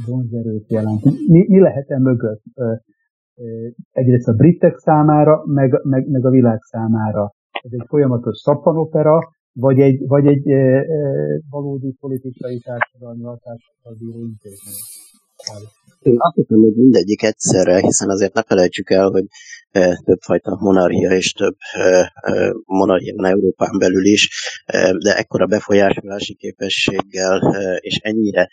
vonzerőt 0.05 0.71
jelent? 0.71 1.03
Mi, 1.03 1.45
mi 1.47 1.59
lehet 1.59 1.89
e 1.89 1.99
mögött? 1.99 2.43
Egyrészt 3.91 4.27
a 4.27 4.33
britek 4.33 4.77
számára, 4.77 5.43
meg, 5.45 5.79
meg, 5.83 6.09
meg 6.09 6.25
a 6.25 6.29
világ 6.29 6.61
számára. 6.61 7.33
Ez 7.51 7.71
egy 7.71 7.85
folyamatos 7.87 8.37
szappanopera, 8.37 9.19
vagy 9.53 9.79
egy, 9.79 10.07
vagy 10.07 10.27
egy 10.27 10.49
e, 10.49 10.55
e, 10.55 10.85
valódi 11.49 11.95
politikai 11.99 12.59
társadalmi 12.59 13.23
hatásokkal 13.23 13.95
bíró 13.99 14.19
intézmény? 14.19 14.81
Én 15.99 16.15
azt 16.17 16.35
hiszem, 16.35 16.59
hogy 16.59 16.75
mindegyik 16.75 17.23
egyszerre, 17.23 17.79
hiszen 17.79 18.09
azért 18.09 18.33
ne 18.33 18.43
felejtsük 18.43 18.89
el, 18.89 19.09
hogy 19.09 19.25
többfajta 20.03 20.57
monarchia 20.59 21.11
és 21.11 21.31
több 21.31 21.55
monarchia 22.65 23.13
van 23.15 23.25
Európán 23.25 23.77
belül 23.79 24.05
is, 24.05 24.29
de 25.03 25.17
ekkora 25.17 25.45
befolyásolási 25.45 26.35
képességgel 26.35 27.55
és 27.79 27.97
ennyire 28.03 28.49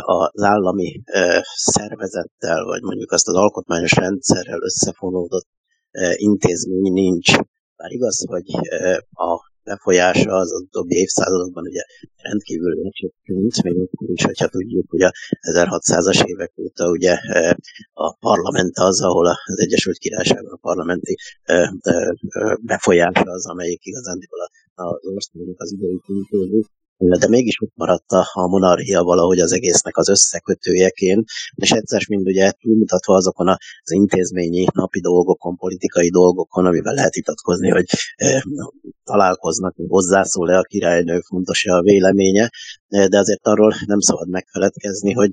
az 0.00 0.42
állami 0.42 1.02
szervezettel, 1.54 2.64
vagy 2.64 2.82
mondjuk 2.82 3.12
azt 3.12 3.28
az 3.28 3.34
alkotmányos 3.34 3.92
rendszerrel 3.92 4.62
összefonódott 4.62 5.48
intézmény 6.14 6.92
nincs. 6.92 7.36
Bár 7.76 7.90
igaz, 7.90 8.26
hogy 8.26 8.44
a 9.10 9.52
befolyása 9.62 10.32
az 10.32 10.52
utóbbi 10.52 10.94
évszázadokban 10.94 11.64
ugye 11.64 11.82
rendkívül 12.16 12.74
lecsökkent, 12.82 13.62
még 13.62 13.80
akkor 13.80 14.10
is, 14.10 14.24
hogyha 14.24 14.48
tudjuk, 14.48 14.90
hogy 14.90 15.02
a 15.02 15.12
1600-as 15.52 16.24
évek 16.24 16.52
óta 16.56 16.90
ugye 16.90 17.18
a 17.92 18.16
parlament 18.16 18.78
az, 18.78 19.02
ahol 19.02 19.26
az 19.26 19.60
Egyesült 19.60 19.98
Királyságban 19.98 20.52
a 20.52 20.58
parlamenti 20.60 21.16
befolyása 22.62 23.30
az, 23.30 23.46
amelyik 23.46 23.84
igazán 23.84 24.18
az 24.74 25.06
országnak 25.06 25.60
az 25.60 25.72
idei 25.72 26.00
kultúrú, 26.04 26.60
de 27.08 27.28
mégis 27.28 27.60
ott 27.60 27.72
maradt 27.74 28.10
a 28.32 28.48
monarchia 28.48 29.02
valahogy 29.02 29.38
az 29.38 29.52
egésznek 29.52 29.96
az 29.96 30.08
összekötőjeként, 30.08 31.28
és 31.54 31.70
egyszer 31.70 32.02
mind 32.08 32.26
ugye 32.26 32.50
túlmutatva 32.50 33.14
azokon 33.14 33.48
az 33.48 33.92
intézményi 33.92 34.66
napi 34.72 35.00
dolgokon, 35.00 35.56
politikai 35.56 36.10
dolgokon, 36.10 36.66
amivel 36.66 36.94
lehet 36.94 37.16
itatkozni, 37.16 37.68
hogy 37.68 37.84
találkoznak, 39.04 39.74
hozzászól-e 39.88 40.58
a 40.58 40.62
királynő, 40.62 41.20
fontos-e 41.20 41.72
a 41.72 41.82
véleménye, 41.82 42.50
de 42.88 43.18
azért 43.18 43.46
arról 43.46 43.74
nem 43.86 44.00
szabad 44.00 44.28
megfeledkezni, 44.28 45.12
hogy 45.12 45.30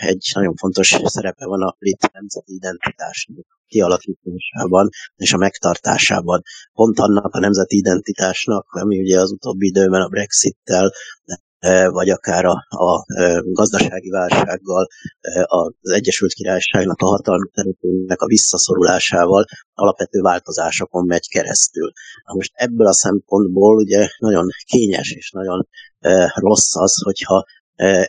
egy 0.00 0.30
nagyon 0.34 0.54
fontos 0.54 0.96
szerepe 1.04 1.46
van 1.46 1.62
a 1.62 1.76
brit 1.78 2.12
nemzeti 2.12 2.54
identitásnak 2.54 3.60
kialakításában 3.72 4.88
és 5.16 5.32
a 5.32 5.36
megtartásában. 5.36 6.42
Pont 6.72 6.98
annak 6.98 7.34
a 7.34 7.38
nemzeti 7.38 7.76
identitásnak, 7.76 8.66
ami 8.70 9.00
ugye 9.00 9.20
az 9.20 9.30
utóbbi 9.30 9.66
időben 9.66 10.02
a 10.02 10.08
Brexit-tel 10.08 10.92
e, 11.58 11.88
vagy 11.88 12.08
akár 12.10 12.44
a, 12.44 12.66
a 12.68 13.04
e, 13.06 13.42
gazdasági 13.44 14.10
válsággal, 14.10 14.86
e, 15.20 15.44
az 15.46 15.90
Egyesült 15.92 16.32
Királyságnak 16.32 17.00
a 17.00 17.06
hatalmi 17.06 17.48
területének 17.54 18.20
a 18.20 18.26
visszaszorulásával 18.26 19.44
alapvető 19.74 20.20
változásokon 20.20 21.06
megy 21.06 21.28
keresztül. 21.28 21.92
Na 22.26 22.34
most 22.34 22.52
ebből 22.54 22.86
a 22.86 22.94
szempontból 22.94 23.76
ugye 23.76 24.08
nagyon 24.18 24.46
kényes 24.64 25.10
és 25.10 25.30
nagyon 25.30 25.68
rossz 26.34 26.74
az, 26.76 27.02
hogyha 27.02 27.44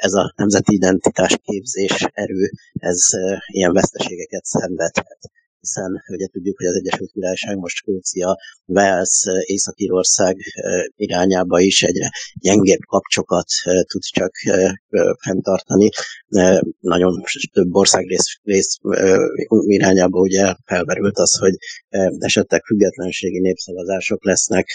ez 0.08 0.13
a 0.13 0.34
nemzeti 0.36 0.74
identitás 0.74 1.38
képzés 1.41 2.05
erő, 2.13 2.50
ez 2.74 3.00
ilyen 3.46 3.74
veszteségeket 3.74 4.43
szenvedhet 4.43 5.20
hiszen 5.63 6.03
ugye 6.15 6.27
tudjuk, 6.27 6.58
hogy 6.58 6.67
az 6.67 6.75
Egyesült 6.75 7.12
Királyság 7.12 7.58
most 7.58 7.75
Skócia, 7.75 8.38
Wales, 8.65 9.24
Észak-Írország 9.46 10.36
irányába 10.96 11.60
is 11.60 11.84
egyre 11.84 12.10
gyengébb 12.39 12.84
kapcsokat 12.88 13.48
tud 13.88 14.01
csak 14.01 14.32
fenntartani. 15.24 15.89
Nagyon 16.79 17.24
több 17.51 17.74
ország 17.75 18.05
rész, 18.05 18.27
rész 18.43 18.77
irányába 19.77 20.20
ugye 20.20 20.53
felmerült 20.65 21.17
az, 21.17 21.38
hogy 21.38 21.55
esetleg 22.20 22.63
függetlenségi 22.63 23.39
népszavazások 23.39 24.25
lesznek, 24.25 24.67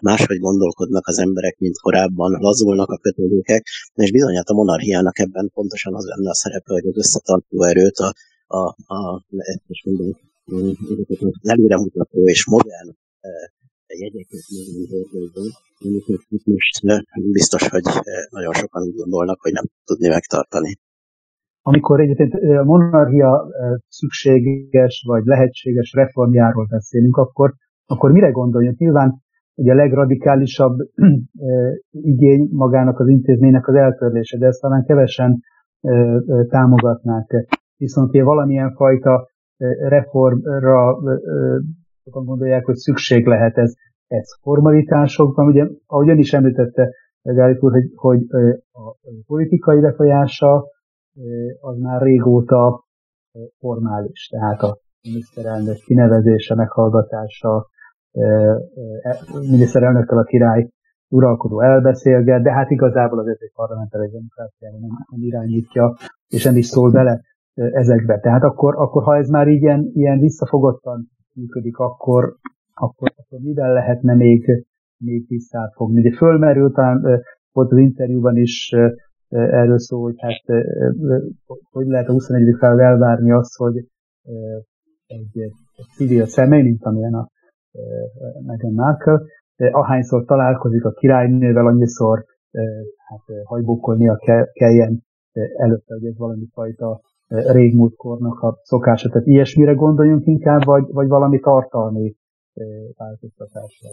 máshogy 0.00 0.38
gondolkodnak 0.38 1.06
az 1.06 1.18
emberek, 1.18 1.56
mint 1.58 1.78
korábban, 1.78 2.30
lazulnak 2.40 2.90
a 2.90 2.98
kötődőkek, 2.98 3.66
és 3.94 4.10
bizony 4.10 4.36
hát 4.36 4.48
a 4.48 4.54
monarchiának 4.54 5.18
ebben 5.18 5.50
pontosan 5.54 5.94
az 5.94 6.04
lenne 6.04 6.30
a 6.30 6.34
szerepe, 6.34 6.72
hogy 6.72 6.86
az 6.86 6.96
összetartó 6.96 7.62
erőt, 7.62 7.96
a 7.96 8.14
a, 8.52 8.64
a 8.94 9.24
és 9.66 9.84
mondom, 9.84 10.10
előremutató 11.42 12.18
és 12.28 12.46
modern 12.46 12.90
jegyeket 13.86 14.44
most 16.44 17.32
biztos, 17.32 17.68
hogy 17.68 17.82
nagyon 18.30 18.52
sokan 18.52 18.82
úgy 18.82 18.94
gondolnak, 18.94 19.40
hogy 19.40 19.52
nem 19.52 19.64
tudni 19.84 20.08
megtartani. 20.08 20.78
amikor 21.62 22.00
egyébként 22.00 22.34
a 22.34 22.64
monarchia 22.64 23.46
szükséges 23.88 25.04
vagy 25.06 25.24
lehetséges 25.24 25.92
reformjáról 25.92 26.66
beszélünk, 26.70 27.16
akkor, 27.16 27.54
akkor 27.86 28.12
mire 28.12 28.30
gondoljunk? 28.30 28.78
Nyilván 28.78 29.22
ugye 29.54 29.72
a 29.72 29.74
legradikálisabb 29.74 30.76
igény 31.90 32.48
magának 32.52 32.98
az 32.98 33.08
intézménynek 33.08 33.68
az 33.68 33.74
eltörlése, 33.74 34.38
de 34.38 34.46
ezt 34.46 34.60
talán 34.60 34.84
kevesen 34.84 35.40
támogatnák. 36.48 37.60
Viszont 37.82 38.08
ugye 38.08 38.22
valamilyen 38.22 38.74
fajta 38.74 39.28
reformra 39.88 40.98
sokan 42.04 42.24
gondolják, 42.24 42.64
hogy 42.64 42.74
szükség 42.74 43.26
lehet 43.26 43.56
ez, 43.58 43.74
ez 44.06 44.28
formalitásokban. 44.40 45.46
Ugye, 45.46 45.66
ahogy 45.86 46.08
ön 46.08 46.18
is 46.18 46.32
említette, 46.32 46.90
Gálik 47.22 47.62
úr, 47.62 47.72
hogy, 47.72 47.90
hogy 47.94 48.20
a 48.72 48.96
politikai 49.26 49.80
befolyása 49.80 50.64
az 51.60 51.78
már 51.78 52.02
régóta 52.02 52.84
formális, 53.58 54.28
tehát 54.28 54.62
a 54.62 54.78
miniszterelnök 55.02 55.76
kinevezése, 55.76 56.54
meghallgatása, 56.54 57.66
e, 58.12 58.60
miniszterelnökkel 59.50 60.18
a 60.18 60.24
király 60.24 60.68
uralkodó 61.08 61.60
elbeszélget, 61.60 62.42
de 62.42 62.52
hát 62.52 62.70
igazából 62.70 63.18
az 63.18 63.26
egy 63.26 63.52
parlamentári 63.54 64.10
demokráciára 64.10 64.78
nem, 64.78 64.90
nem 65.10 65.22
irányítja, 65.22 65.94
és 66.28 66.44
nem 66.44 66.56
is 66.56 66.66
szól 66.66 66.90
bele 66.90 67.20
ezekbe. 67.54 68.18
Tehát 68.20 68.42
akkor, 68.42 68.74
akkor 68.76 69.02
ha 69.02 69.16
ez 69.16 69.28
már 69.28 69.48
ilyen, 69.48 69.90
ilyen 69.94 70.18
visszafogottan 70.18 71.08
működik, 71.34 71.76
akkor, 71.76 72.36
akkor, 72.74 73.12
akkor 73.16 73.38
mivel 73.38 73.72
lehetne 73.72 74.14
még, 74.14 74.66
még 74.96 75.24
visszafogni? 75.28 76.00
Ugye 76.00 76.16
fölmerült, 76.16 76.74
talán 76.74 77.22
volt 77.52 77.72
az 77.72 77.78
interjúban 77.78 78.36
is 78.36 78.74
erről 79.28 79.78
szó, 79.78 80.02
hogy 80.02 80.14
hát 80.18 80.62
hogy 81.70 81.86
lehet 81.86 82.08
a 82.08 82.12
21. 82.12 82.56
század 82.60 82.78
elvárni 82.78 83.32
azt, 83.32 83.56
hogy 83.56 83.86
egy, 85.06 85.52
civil 85.96 86.26
személy, 86.26 86.62
mint 86.62 86.84
amilyen 86.84 87.14
a 87.14 87.28
Meghan 88.46 88.72
Markle, 88.72 89.20
ahányszor 89.56 90.24
találkozik 90.24 90.84
a 90.84 90.90
királynővel, 90.90 91.66
annyiszor 91.66 92.24
hát 93.08 93.44
hajbókolnia 93.44 94.16
kelljen 94.52 95.02
előtte, 95.56 95.94
hogy 95.94 96.06
ez 96.06 96.16
valami 96.16 96.46
fajta 96.52 97.00
régmúlt 97.32 97.96
kornak 97.96 98.40
a 98.40 98.58
szokása. 98.62 99.08
Tehát 99.08 99.26
ilyesmire 99.26 99.72
gondoljunk 99.72 100.26
inkább, 100.26 100.64
vagy, 100.64 100.84
vagy 100.86 101.08
valami 101.08 101.40
tartalmi 101.40 102.14
változtatásra. 102.96 103.88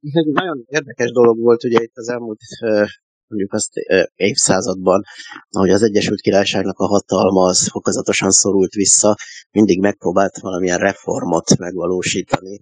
Ez 0.00 0.12
egy 0.12 0.32
nagyon 0.32 0.64
érdekes 0.66 1.12
dolog 1.12 1.38
volt 1.38 1.64
ugye 1.64 1.82
itt 1.82 1.94
az 1.94 2.08
elmúlt 2.08 2.38
mondjuk 3.26 3.52
azt 3.52 3.72
évszázadban, 4.14 5.02
ahogy 5.48 5.70
az 5.70 5.82
Egyesült 5.82 6.20
Királyságnak 6.20 6.78
a 6.78 6.86
hatalma 6.86 7.42
az 7.42 7.68
fokozatosan 7.70 8.30
szorult 8.30 8.72
vissza, 8.72 9.16
mindig 9.50 9.80
megpróbált 9.80 10.38
valamilyen 10.38 10.78
reformot 10.78 11.58
megvalósítani, 11.58 12.60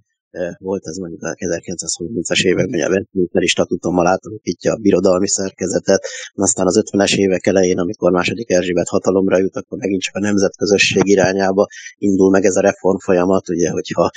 volt 0.59 0.85
az 0.85 0.97
mondjuk 0.97 1.23
a 1.23 1.35
1930-as 1.35 2.43
években 2.43 2.81
a 2.81 2.89
Westminsteri 2.89 3.47
statutummal 3.47 4.07
átalakítja 4.07 4.73
a 4.73 4.77
birodalmi 4.77 5.29
szerkezetet, 5.29 6.07
aztán 6.35 6.67
az 6.67 6.83
50-es 6.85 7.17
évek 7.17 7.47
elején, 7.47 7.79
amikor 7.79 8.13
második 8.13 8.51
Erzsébet 8.51 8.89
hatalomra 8.89 9.39
jut, 9.39 9.57
akkor 9.57 9.79
megint 9.79 10.03
csak 10.03 10.15
a 10.15 10.21
nemzetközösség 10.21 11.07
irányába 11.07 11.67
indul 11.97 12.31
meg 12.31 12.45
ez 12.45 12.57
a 12.57 12.61
reform 12.61 12.99
folyamat, 12.99 13.49
ugye, 13.49 13.71
hogyha 13.71 14.11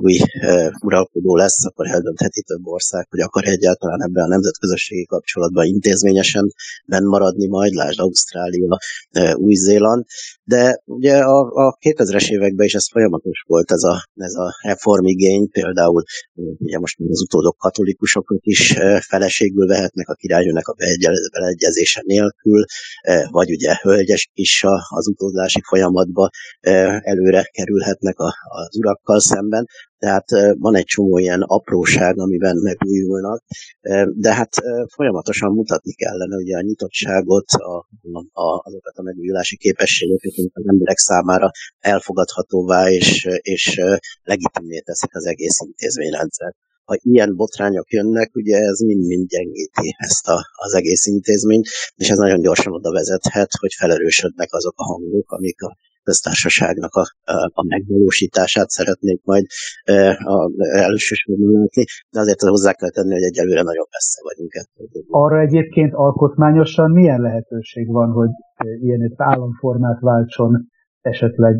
új 0.00 0.18
uralkodó 0.84 1.36
lesz, 1.36 1.64
akkor 1.64 1.86
eldöntheti 1.86 2.42
több 2.42 2.66
ország, 2.66 3.06
hogy 3.10 3.20
akar 3.20 3.44
egyáltalán 3.44 4.02
ebben 4.02 4.24
a 4.24 4.28
nemzetközösségi 4.28 5.04
kapcsolatban 5.04 5.66
intézményesen 5.66 6.52
benn 6.86 7.04
maradni 7.04 7.46
majd, 7.46 7.72
lásd 7.72 8.00
Ausztrália, 8.00 8.78
Új-Zéland, 9.34 10.04
de 10.44 10.82
ugye 10.84 11.18
a, 11.18 11.38
a 11.40 11.78
2000-es 11.80 12.30
években 12.30 12.66
is 12.66 12.74
ez 12.74 12.90
folyamatos 12.90 13.44
volt, 13.46 13.70
ez 13.70 13.82
a, 13.82 14.04
ez 14.14 14.34
a 14.34 14.58
reformigény, 14.62 15.50
például 15.50 16.02
ugye 16.34 16.78
most 16.78 16.96
az 17.08 17.22
utódok 17.22 17.56
katolikusokat 17.56 18.38
is 18.40 18.74
feleségül 19.00 19.66
vehetnek 19.66 20.08
a 20.08 20.14
királynőnek 20.14 20.66
a 20.66 20.74
beleegyezése 21.32 22.02
nélkül, 22.04 22.64
vagy 23.30 23.50
ugye 23.50 23.76
hölgyes 23.82 24.30
is 24.32 24.64
az 24.88 25.08
utódlási 25.08 25.60
folyamatba 25.68 26.30
előre 27.00 27.42
kerülhetnek 27.42 28.14
az 28.18 28.76
urakkal 28.78 29.20
szemben, 29.20 29.55
szemben, 29.56 29.66
tehát 29.98 30.56
van 30.58 30.76
egy 30.76 30.84
csomó 30.84 31.18
ilyen 31.18 31.40
apróság, 31.40 32.18
amiben 32.18 32.56
megújulnak, 32.56 33.42
de 34.14 34.34
hát 34.34 34.54
folyamatosan 34.94 35.52
mutatni 35.52 35.92
kellene 35.92 36.36
ugye 36.36 36.56
a 36.56 36.60
nyitottságot, 36.60 37.48
a, 37.50 37.76
a, 38.32 38.62
azokat 38.64 38.96
a 38.96 39.02
megújulási 39.02 39.56
képességeket, 39.56 40.32
amik 40.36 40.56
az 40.56 40.64
emberek 40.66 40.98
számára 40.98 41.50
elfogadhatóvá 41.78 42.90
és, 42.90 43.28
és 43.40 43.80
legitimé 44.22 44.78
teszik 44.78 45.14
az 45.14 45.26
egész 45.26 45.60
intézményrendszer. 45.60 46.54
Ha 46.84 46.96
ilyen 47.00 47.36
botrányok 47.36 47.90
jönnek, 47.92 48.34
ugye 48.34 48.56
ez 48.56 48.78
mind-mind 48.78 49.28
gyengíti 49.28 49.94
ezt 49.98 50.28
a, 50.28 50.40
az 50.54 50.74
egész 50.74 51.06
intézményt, 51.06 51.66
és 51.94 52.08
ez 52.08 52.18
nagyon 52.18 52.40
gyorsan 52.40 52.72
oda 52.72 52.92
vezethet, 52.92 53.50
hogy 53.60 53.72
felerősödnek 53.78 54.52
azok 54.52 54.74
a 54.76 54.84
hangok, 54.84 55.30
amik 55.30 55.62
a 55.62 55.76
köztársaságnak 56.08 56.94
a, 57.02 57.04
a 57.60 57.62
megvalósítását 57.74 58.68
szeretnék 58.78 59.20
majd 59.30 59.44
a, 60.34 60.36
elsősorban 60.88 61.50
látni, 61.58 61.84
de 62.12 62.18
azért 62.20 62.40
hozzá 62.40 62.72
kell 62.72 62.92
tenni, 62.96 63.12
hogy 63.18 63.28
egyelőre 63.30 63.62
nagyon 63.70 63.86
messze 63.96 64.20
vagyunk 64.28 64.52
ettől. 64.60 64.86
Arra 65.24 65.38
egyébként 65.40 65.92
alkotmányosan 65.94 66.90
milyen 66.90 67.20
lehetőség 67.20 67.86
van, 67.98 68.08
hogy 68.18 68.32
ilyen 68.86 69.02
egy 69.02 69.14
államformát 69.16 70.00
váltson 70.00 70.52
esetleg 71.00 71.56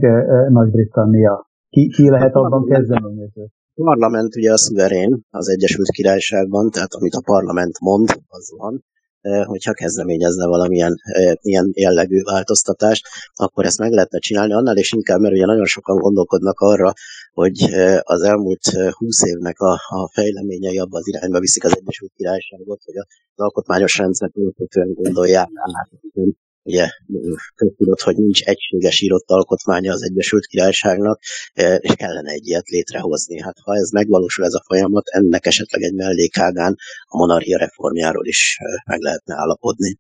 Nagy-Britannia? 0.48 1.34
Ki, 1.68 1.88
ki 1.88 2.10
lehet 2.10 2.34
abban 2.34 2.64
kezdeményező? 2.64 3.44
A 3.78 3.82
parlament 3.82 4.36
ugye 4.36 4.52
a 4.52 4.56
szuverén 4.56 5.20
az 5.30 5.48
Egyesült 5.48 5.90
Királyságban, 5.90 6.70
tehát 6.70 6.92
amit 6.98 7.14
a 7.14 7.26
parlament 7.32 7.76
mond, 7.80 8.08
az 8.26 8.46
van 8.56 8.84
hogyha 9.44 9.72
kezdeményezne 9.72 10.46
valamilyen 10.46 10.94
ilyen 11.40 11.70
jellegű 11.74 12.22
változtatást, 12.22 13.06
akkor 13.34 13.64
ezt 13.64 13.78
meg 13.78 13.92
lehetne 13.92 14.18
csinálni, 14.18 14.52
annál 14.52 14.76
is 14.76 14.92
inkább, 14.92 15.20
mert 15.20 15.34
ugye 15.34 15.44
nagyon 15.44 15.64
sokan 15.64 15.96
gondolkodnak 15.96 16.58
arra, 16.58 16.92
hogy 17.32 17.74
az 18.00 18.22
elmúlt 18.22 18.64
húsz 18.90 19.22
évnek 19.22 19.58
a, 19.58 19.72
a 19.72 20.10
fejleményei 20.12 20.78
abban 20.78 21.00
az 21.00 21.08
irányba 21.08 21.40
viszik 21.40 21.64
az 21.64 21.76
Egyesült 21.76 22.12
Királyságot, 22.16 22.80
hogy 22.84 22.96
az 22.96 23.06
alkotmányos 23.34 23.98
rendszert 23.98 24.36
alapvetően 24.36 24.92
gondolják 24.92 25.48
át, 25.54 25.90
ugye 26.66 26.86
köztudott, 27.54 28.00
hogy 28.00 28.16
nincs 28.16 28.42
egységes 28.42 29.00
írott 29.00 29.28
alkotmánya 29.28 29.92
az 29.92 30.02
Egyesült 30.02 30.46
Királyságnak, 30.46 31.20
és 31.78 31.94
kellene 31.94 32.30
egy 32.30 32.46
ilyet 32.46 32.68
létrehozni. 32.68 33.40
Hát 33.40 33.58
ha 33.64 33.74
ez 33.74 33.90
megvalósul 33.90 34.44
ez 34.44 34.54
a 34.54 34.64
folyamat, 34.66 35.06
ennek 35.06 35.46
esetleg 35.46 35.82
egy 35.82 35.94
mellékágán 35.94 36.76
a 37.04 37.16
monarchia 37.16 37.58
reformjáról 37.58 38.26
is 38.26 38.58
meg 38.84 39.00
lehetne 39.00 39.34
állapodni. 39.34 39.98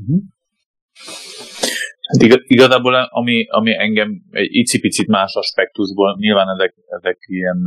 Uh-huh. 0.00 0.22
Hát 2.08 2.22
igaz, 2.22 2.38
igazából 2.42 2.94
ami, 2.94 3.46
ami 3.48 3.78
engem 3.78 4.22
egy 4.30 4.48
icipicit 4.50 5.06
más 5.06 5.34
aspektusból, 5.34 6.16
nyilván 6.18 6.48
ezek, 6.48 6.74
ezek 6.86 7.18
ilyen 7.20 7.58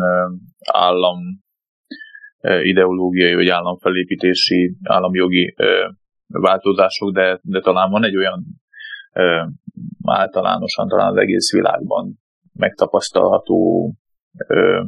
állam 0.72 1.20
ideológiai 2.64 3.34
vagy 3.34 3.48
államfelépítési, 3.48 4.76
államjogi 4.84 5.56
változások, 6.40 7.14
de, 7.14 7.40
de 7.42 7.60
talán 7.60 7.90
van 7.90 8.04
egy 8.04 8.18
olyan 8.18 8.46
ö, 9.14 9.44
általánosan 10.06 10.88
talán 10.88 11.12
az 11.12 11.18
egész 11.18 11.52
világban 11.52 12.20
megtapasztalható 12.54 13.92
ö, 14.48 14.84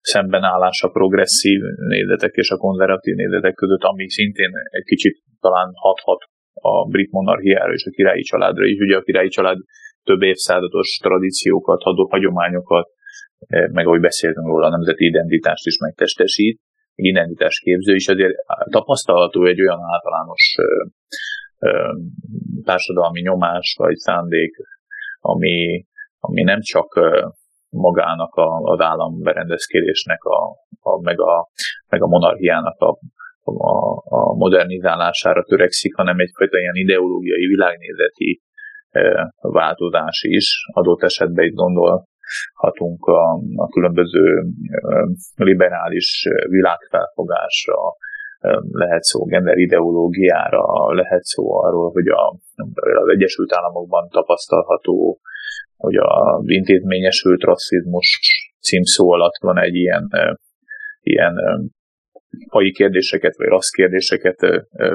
szembenállás 0.00 0.82
a 0.82 0.88
progresszív 0.88 1.60
nézetek 1.88 2.34
és 2.34 2.50
a 2.50 2.56
konzervatív 2.56 3.14
nézetek 3.14 3.54
között, 3.54 3.82
ami 3.82 4.08
szintén 4.08 4.50
egy 4.70 4.84
kicsit 4.84 5.22
talán 5.40 5.70
hathat 5.74 6.20
a 6.52 6.88
brit 6.88 7.10
monarchiára 7.10 7.72
és 7.72 7.84
a 7.84 7.90
királyi 7.90 8.22
családra 8.22 8.64
is. 8.64 8.78
Ugye 8.78 8.96
a 8.96 9.02
királyi 9.02 9.28
család 9.28 9.58
több 10.02 10.22
évszázados 10.22 10.98
tradíciókat, 11.02 11.82
hagyományokat, 12.08 12.88
meg 13.48 13.86
ahogy 13.86 14.00
beszéltünk 14.00 14.46
róla, 14.46 14.66
a 14.66 14.70
nemzeti 14.70 15.04
identitást 15.04 15.66
is 15.66 15.78
megtestesít, 15.78 16.60
identitásképző 17.06 17.94
is 17.94 18.08
azért 18.08 18.34
tapasztalható 18.70 19.46
egy 19.46 19.60
olyan 19.60 19.80
általános 19.92 20.54
társadalmi 22.64 23.20
nyomás 23.20 23.74
vagy 23.78 23.96
szándék, 23.96 24.56
ami, 25.20 25.84
ami 26.18 26.42
nem 26.42 26.60
csak 26.60 27.00
magának 27.68 28.34
a, 28.34 28.60
az 28.60 28.80
államberendezkedésnek, 28.80 30.22
a, 30.22 30.50
a, 30.80 31.00
meg, 31.00 31.20
a, 31.20 31.48
meg 31.88 32.02
a 32.02 32.06
monarchiának 32.06 32.80
a, 32.80 32.98
a, 33.42 34.02
a 34.04 34.34
modernizálására 34.34 35.42
törekszik, 35.42 35.94
hanem 35.94 36.18
egyfajta 36.18 36.58
ilyen 36.58 36.74
ideológiai, 36.74 37.46
világnézeti 37.46 38.42
változás 39.40 40.22
is. 40.22 40.64
Adott 40.72 41.02
esetben 41.02 41.44
itt 41.44 41.54
gondol 41.54 42.07
hatunk 42.54 43.06
a, 43.06 43.32
a 43.56 43.68
különböző 43.68 44.44
liberális 45.36 46.26
világfelfogásra, 46.48 47.76
lehet 48.70 49.02
szó 49.02 49.24
gender 49.24 49.56
ideológiára, 49.56 50.92
lehet 50.94 51.22
szó 51.22 51.56
arról, 51.62 51.90
hogy 51.90 52.08
a, 52.08 52.38
az 53.02 53.08
Egyesült 53.08 53.52
Államokban 53.52 54.08
tapasztalható, 54.08 55.20
hogy 55.76 55.96
a 55.96 56.40
intézményesült 56.44 57.42
rasszizmus 57.42 58.20
címszó 58.60 59.10
alatt 59.10 59.36
van 59.40 59.58
egy 59.58 59.74
ilyen, 59.74 60.08
ilyen 61.00 61.34
fai 62.48 62.72
kérdéseket 62.72 63.36
vagy 63.36 63.46
rassz 63.46 63.70
kérdéseket 63.70 64.36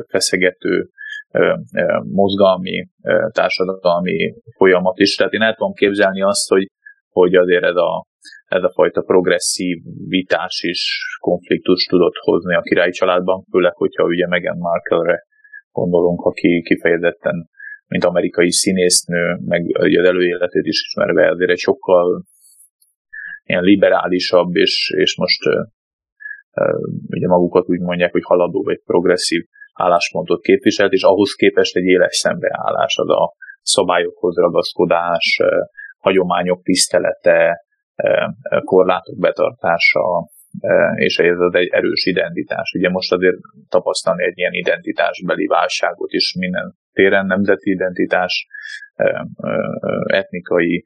feszegető 0.08 0.90
mozgalmi, 2.04 2.88
társadalmi 3.32 4.34
folyamat 4.56 5.00
is. 5.00 5.16
Tehát 5.16 5.34
én 5.34 5.42
el 5.42 5.56
tudom 5.56 5.74
képzelni 5.74 6.22
azt, 6.22 6.50
hogy, 6.50 6.68
hogy 7.14 7.36
azért 7.36 7.64
ez 7.64 7.76
a, 7.76 8.06
ez 8.46 8.64
a 8.64 8.72
fajta 8.74 9.02
progresszív 9.02 9.78
vitás 10.08 10.62
is 10.62 10.82
konfliktus 11.20 11.86
tudott 11.86 12.16
hozni 12.16 12.56
a 12.56 12.62
királyi 12.62 12.92
családban, 12.92 13.44
főleg, 13.52 13.74
hogyha 13.74 14.04
ugye 14.04 14.28
Meghan 14.28 14.58
Markle-re 14.58 15.24
gondolunk, 15.72 16.22
aki 16.22 16.62
kifejezetten, 16.62 17.50
mint 17.88 18.04
amerikai 18.04 18.52
színésznő, 18.52 19.38
meg 19.46 19.62
ugye 19.80 20.00
az 20.02 20.08
előéletét 20.08 20.66
is 20.66 20.82
ismerve, 20.88 21.30
azért 21.30 21.52
egy 21.52 21.58
sokkal 21.58 22.24
ilyen 23.44 23.64
liberálisabb, 23.64 24.56
és, 24.56 24.94
és 24.98 25.18
most 25.18 25.42
ugye 27.08 27.28
magukat 27.28 27.70
úgy 27.70 27.80
mondják, 27.80 28.12
hogy 28.12 28.24
haladó 28.24 28.64
vagy 28.64 28.82
progresszív 28.86 29.44
álláspontot 29.74 30.42
képviselt, 30.42 30.92
és 30.92 31.04
ahhoz 31.04 31.34
képest 31.34 31.76
egy 31.76 31.86
éles 31.86 32.16
szembeállás, 32.16 32.98
az 32.98 33.10
a 33.10 33.34
szabályokhoz 33.62 34.36
ragaszkodás, 34.36 35.42
hagyományok 36.04 36.64
tisztelete, 36.64 37.66
korlátok 38.64 39.20
betartása, 39.20 40.30
és 40.96 41.18
ez 41.18 41.40
az 41.40 41.54
egy 41.54 41.68
erős 41.72 42.06
identitás. 42.06 42.74
Ugye 42.78 42.90
most 42.90 43.12
azért 43.14 43.38
tapasztalni 43.70 44.24
egy 44.24 44.38
ilyen 44.38 44.54
identitásbeli 44.54 45.46
válságot 45.46 46.12
is 46.12 46.36
minden 46.40 46.76
téren, 46.92 47.26
nemzeti 47.26 47.72
identitás, 47.72 48.48
etnikai, 50.04 50.84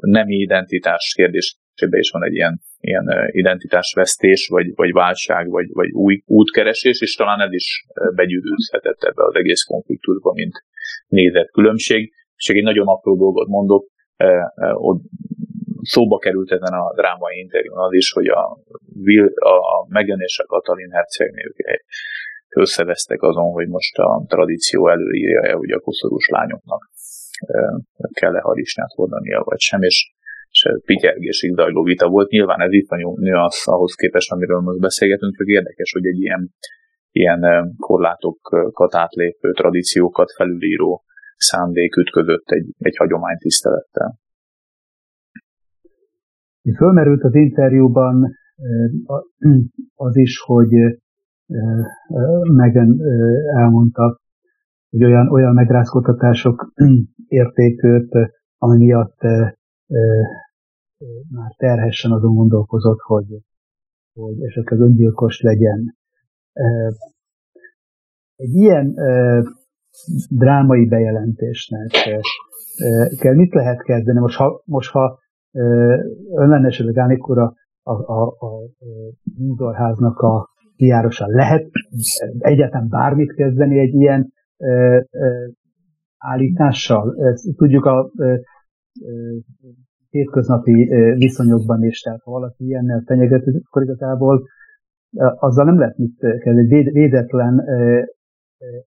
nemi 0.00 0.34
identitás 0.34 1.12
kérdésében 1.16 2.00
is 2.00 2.10
van 2.10 2.24
egy 2.24 2.34
ilyen, 2.34 2.60
ilyen 2.80 3.04
identitásvesztés, 3.26 4.48
vagy, 4.50 4.74
vagy 4.74 4.92
válság, 4.92 5.48
vagy, 5.48 5.66
vagy 5.72 5.90
új 5.90 6.22
útkeresés, 6.26 7.00
és 7.00 7.14
talán 7.14 7.40
ez 7.40 7.52
is 7.52 7.84
begyűrűzhetett 8.14 9.02
ebbe 9.02 9.24
az 9.24 9.34
egész 9.34 9.62
konfliktusba, 9.62 10.32
mint 10.32 10.64
nézett 11.06 11.50
különbség. 11.50 12.12
És 12.36 12.48
egy 12.48 12.62
nagyon 12.62 12.86
apró 12.86 13.16
dolgot 13.16 13.48
mondok, 13.48 13.86
ott 14.72 15.02
szóba 15.82 16.18
került 16.18 16.50
ezen 16.50 16.72
a 16.72 16.92
drámai 16.94 17.38
interjún 17.38 17.78
az 17.78 17.92
is, 17.92 18.12
hogy 18.12 18.26
a, 18.26 18.58
és 20.18 20.38
a 20.38 20.46
Katalin 20.46 20.90
hercegnők 20.90 21.56
összevesztek 22.56 23.22
azon, 23.22 23.52
hogy 23.52 23.68
most 23.68 23.98
a 23.98 24.24
tradíció 24.28 24.88
előírja-e, 24.88 25.52
hogy 25.52 25.70
a 25.70 25.80
koszorús 25.80 26.28
lányoknak 26.28 26.90
kell-e 28.12 28.40
harisnyát 28.40 28.92
hordania, 28.94 29.42
vagy 29.44 29.60
sem, 29.60 29.82
és, 29.82 30.12
és 30.50 30.68
pityergésig 30.84 31.54
zajló 31.54 31.82
vita 31.82 32.08
volt. 32.08 32.30
Nyilván 32.30 32.60
ez 32.60 32.72
itt 32.72 32.88
a 32.88 32.96
nüansz 33.14 33.68
ahhoz 33.68 33.94
képest, 33.94 34.32
amiről 34.32 34.60
most 34.60 34.80
beszélgetünk, 34.80 35.36
csak 35.36 35.46
érdekes, 35.46 35.92
hogy 35.92 36.06
egy 36.06 36.20
ilyen, 36.20 36.54
ilyen 37.10 37.74
korlátokat 37.76 38.94
átlépő 38.94 39.52
tradíciókat 39.52 40.32
felülíró 40.32 41.04
szándék 41.36 41.96
ütközött 41.96 42.44
egy, 42.46 42.74
egy 42.78 42.96
tisztelettel. 43.38 44.18
Fölmerült 46.76 47.22
az 47.22 47.34
interjúban 47.34 48.36
az 49.94 50.16
is, 50.16 50.38
hogy 50.46 50.68
Megan 52.52 53.00
elmondta, 53.54 54.20
hogy 54.90 55.04
olyan, 55.04 55.28
olyan 55.28 55.54
megrázkodtatások 55.54 56.72
értékőt, 57.26 58.10
ami 58.58 58.76
miatt 58.76 59.18
már 61.30 61.54
terhessen 61.56 62.10
azon 62.10 62.34
gondolkozott, 62.34 62.98
hogy, 63.00 63.26
hogy 64.12 64.42
esetleg 64.42 64.80
öngyilkos 64.80 65.40
legyen. 65.40 65.96
Egy 68.36 68.54
ilyen 68.54 68.94
drámai 70.30 70.86
bejelentésnek 70.86 71.90
kell 73.18 73.34
mit 73.34 73.54
lehet 73.54 73.82
kezdeni? 73.82 74.18
Most 74.18 74.36
ha, 74.36 74.62
most, 74.64 74.90
ha 74.90 75.18
ön 76.34 76.48
lenne 76.48 76.66
esetleg 76.66 76.98
Ánikor 76.98 77.38
a, 77.38 77.54
a, 77.82 77.92
a, 77.92 78.62
a 79.56 79.74
háznak 79.74 80.18
a 80.18 80.48
kiárosan 80.76 81.28
lehet 81.30 81.66
egyáltalán 82.38 82.88
bármit 82.88 83.34
kezdeni 83.34 83.78
egy 83.78 83.94
ilyen 83.94 84.32
állítással? 86.18 87.14
Tudjuk 87.56 87.84
a 87.84 88.10
hétköznapi 90.08 90.90
viszonyokban 91.14 91.84
is, 91.84 92.00
tehát 92.00 92.20
ha 92.22 92.30
valaki 92.30 92.64
ilyennel 92.64 93.02
fenyegető, 93.06 93.60
akkor 93.64 93.82
igazából 93.82 94.42
azzal 95.38 95.64
nem 95.64 95.78
lehet 95.78 95.96
mit 95.96 96.18
kezdeni. 96.18 96.90
Védetlen 96.90 97.64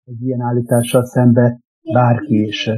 egy 0.03 0.21
ilyen 0.21 0.41
állítással 0.41 1.05
szembe 1.05 1.59
bárki 1.93 2.43
is. 2.43 2.69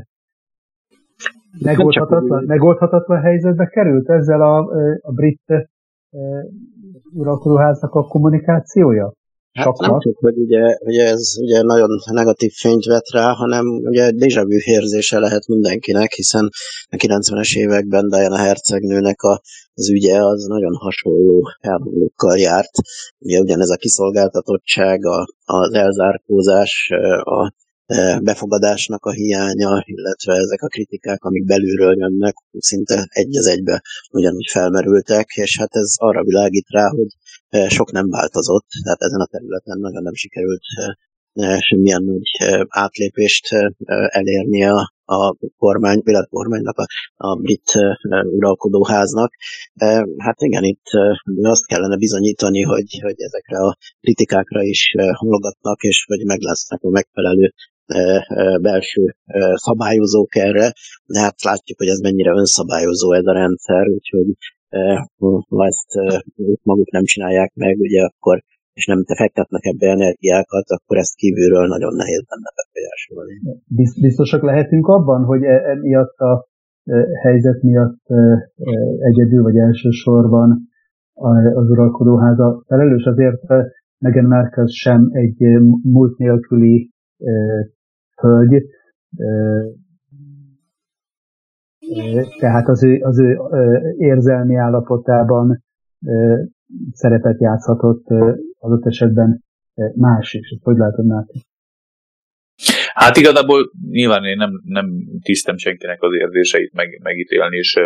Megoldhatatlan, 1.63 2.43
megoldhatatlan 2.43 3.21
helyzetbe 3.21 3.65
került 3.65 4.09
ezzel 4.09 4.41
a, 4.41 4.57
a 5.01 5.11
brit 5.13 5.41
uralkodóháznak 7.13 7.93
a 7.93 8.07
kommunikációja? 8.07 9.13
Hát 9.57 9.77
nem 9.77 9.99
csak, 9.99 10.17
hogy 10.17 10.37
ugye, 10.37 10.77
ugye 10.79 11.05
ez 11.05 11.37
ugye 11.39 11.61
nagyon 11.61 11.89
negatív 12.11 12.51
fényt 12.51 12.85
vet 12.85 13.09
rá, 13.09 13.31
hanem 13.31 13.65
ugye 13.65 14.11
déjà 14.11 14.43
vu 14.43 14.57
érzése 14.63 15.19
lehet 15.19 15.47
mindenkinek, 15.47 16.11
hiszen 16.13 16.49
a 16.89 16.95
90-es 16.95 17.57
években 17.57 18.09
Diana 18.09 18.37
hercegnőnek 18.37 19.21
a, 19.21 19.41
az 19.73 19.89
ügye 19.89 20.23
az 20.23 20.43
nagyon 20.43 20.73
hasonló 20.75 21.49
elmúlókkal 21.59 22.37
járt. 22.37 22.71
Ugye 23.19 23.39
ugyanez 23.39 23.69
a 23.69 23.75
kiszolgáltatottság, 23.75 25.05
a, 25.05 25.27
az 25.45 25.73
elzárkózás, 25.73 26.89
a 27.23 27.53
befogadásnak 28.21 29.05
a 29.05 29.11
hiánya, 29.11 29.83
illetve 29.85 30.33
ezek 30.33 30.61
a 30.61 30.67
kritikák, 30.67 31.23
amik 31.23 31.45
belülről 31.45 31.97
jönnek, 31.97 32.35
szinte 32.57 33.07
egy 33.09 33.37
az 33.37 33.47
egybe 33.47 33.81
ugyanúgy 34.11 34.47
felmerültek, 34.51 35.27
és 35.35 35.57
hát 35.59 35.75
ez 35.75 35.93
arra 35.95 36.23
világít 36.23 36.69
rá, 36.69 36.87
hogy 36.87 37.07
sok 37.69 37.91
nem 37.91 38.09
változott, 38.09 38.67
tehát 38.83 39.01
ezen 39.01 39.19
a 39.19 39.25
területen 39.25 39.79
nagyon 39.79 40.03
nem 40.03 40.13
sikerült 40.13 40.63
semmilyen 41.59 42.03
nagy 42.03 42.57
átlépést 42.67 43.47
elérni 44.07 44.63
a, 44.63 44.93
a 45.05 45.35
kormány, 45.57 46.01
kormánynak, 46.29 46.77
a, 46.77 46.85
a 47.15 47.35
brit 47.35 47.71
uralkodóháznak. 48.23 49.33
Hát 50.17 50.41
igen, 50.41 50.63
itt 50.63 50.85
azt 51.41 51.65
kellene 51.65 51.97
bizonyítani, 51.97 52.61
hogy, 52.61 52.99
hogy 53.01 53.15
ezekre 53.17 53.57
a 53.57 53.77
kritikákra 53.99 54.61
is 54.61 54.95
hallgatnak, 55.13 55.81
és 55.81 56.05
hogy 56.07 56.25
meg 56.25 56.39
lesznek 56.39 56.83
a 56.83 56.89
megfelelő 56.89 57.53
belső 58.61 59.15
szabályozók 59.53 60.35
erre, 60.35 60.71
de 61.05 61.19
hát 61.19 61.43
látjuk, 61.43 61.77
hogy 61.77 61.87
ez 61.87 61.99
mennyire 61.99 62.31
önszabályozó 62.31 63.11
ez 63.13 63.25
a 63.25 63.33
rendszer, 63.33 63.87
úgyhogy 63.87 64.29
ha 65.49 65.65
ezt 65.65 65.91
maguk 66.63 66.91
nem 66.91 67.03
csinálják 67.03 67.51
meg, 67.53 67.75
ugye 67.77 68.01
akkor 68.01 68.41
és 68.73 68.85
nem 68.85 69.03
te 69.03 69.15
fektetnek 69.15 69.63
ebbe 69.65 69.87
energiákat, 69.91 70.67
akkor 70.75 70.97
ezt 70.97 71.15
kívülről 71.15 71.67
nagyon 71.67 71.93
nehéz 71.95 72.23
lenne 72.31 72.51
befolyásolni. 72.57 73.35
Biztosak 74.01 74.41
lehetünk 74.43 74.87
abban, 74.87 75.23
hogy 75.23 75.43
e, 75.43 75.75
miatt 75.81 76.17
a 76.17 76.47
helyzet 77.21 77.61
miatt 77.61 78.03
egyedül 78.99 79.43
vagy 79.43 79.57
elsősorban 79.57 80.69
az 81.53 81.69
uralkodóháza 81.69 82.63
felelős, 82.67 83.03
azért 83.03 83.41
Meghan 83.97 84.25
Markle 84.25 84.63
sem 84.67 85.09
egy 85.11 85.37
múlt 85.83 86.17
nélküli 86.17 86.91
hölgy, 88.21 88.63
tehát 92.39 92.67
az 92.67 92.83
ő, 92.83 92.99
az 93.01 93.19
ő 93.19 93.37
érzelmi 93.97 94.55
állapotában 94.55 95.63
szerepet 96.91 97.39
játszhatott 97.39 98.05
adott 98.59 98.85
esetben 98.85 99.43
más 99.95 100.33
is. 100.33 100.49
Ezt 100.49 100.63
hogy 100.63 100.77
látod, 100.77 101.05
Náti? 101.05 101.45
Hát 102.93 103.17
igazából 103.17 103.71
nyilván 103.89 104.23
én 104.23 104.37
nem, 104.37 104.51
nem 104.63 104.85
tisztem 105.21 105.57
senkinek 105.57 106.01
az 106.01 106.13
érzéseit 106.13 106.73
meg, 106.73 106.99
megítélni, 107.03 107.57
és, 107.57 107.79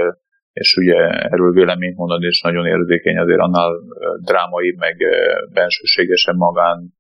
és 0.51 0.77
ugye 0.77 0.95
erről 1.09 1.51
véleményt 1.51 1.97
mondani, 1.97 2.25
és 2.25 2.41
nagyon 2.41 2.65
érzékeny 2.65 3.17
azért 3.17 3.39
annál 3.39 3.71
drámai, 4.21 4.75
meg 4.77 4.95
bensőségesen 5.53 6.35
magán 6.35 6.93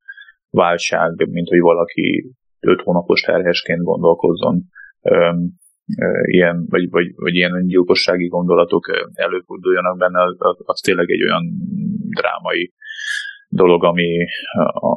válság, 0.49 1.27
mint 1.29 1.47
hogy 1.47 1.59
valaki 1.59 2.35
öt 2.61 2.81
hónapos 2.81 3.21
terhesként 3.21 3.83
gondolkozzon 3.83 4.61
ilyen, 6.21 6.65
vagy, 6.69 6.89
vagy, 6.89 7.11
vagy 7.15 7.35
ilyen 7.35 7.53
öngyilkossági 7.53 8.27
gondolatok 8.27 8.85
előforduljanak 9.13 9.97
benne, 9.97 10.21
az, 10.23 10.35
az 10.63 10.79
tényleg 10.79 11.09
egy 11.09 11.23
olyan 11.23 11.43
drámai 12.09 12.73
dolog, 13.47 13.83
ami, 13.83 14.25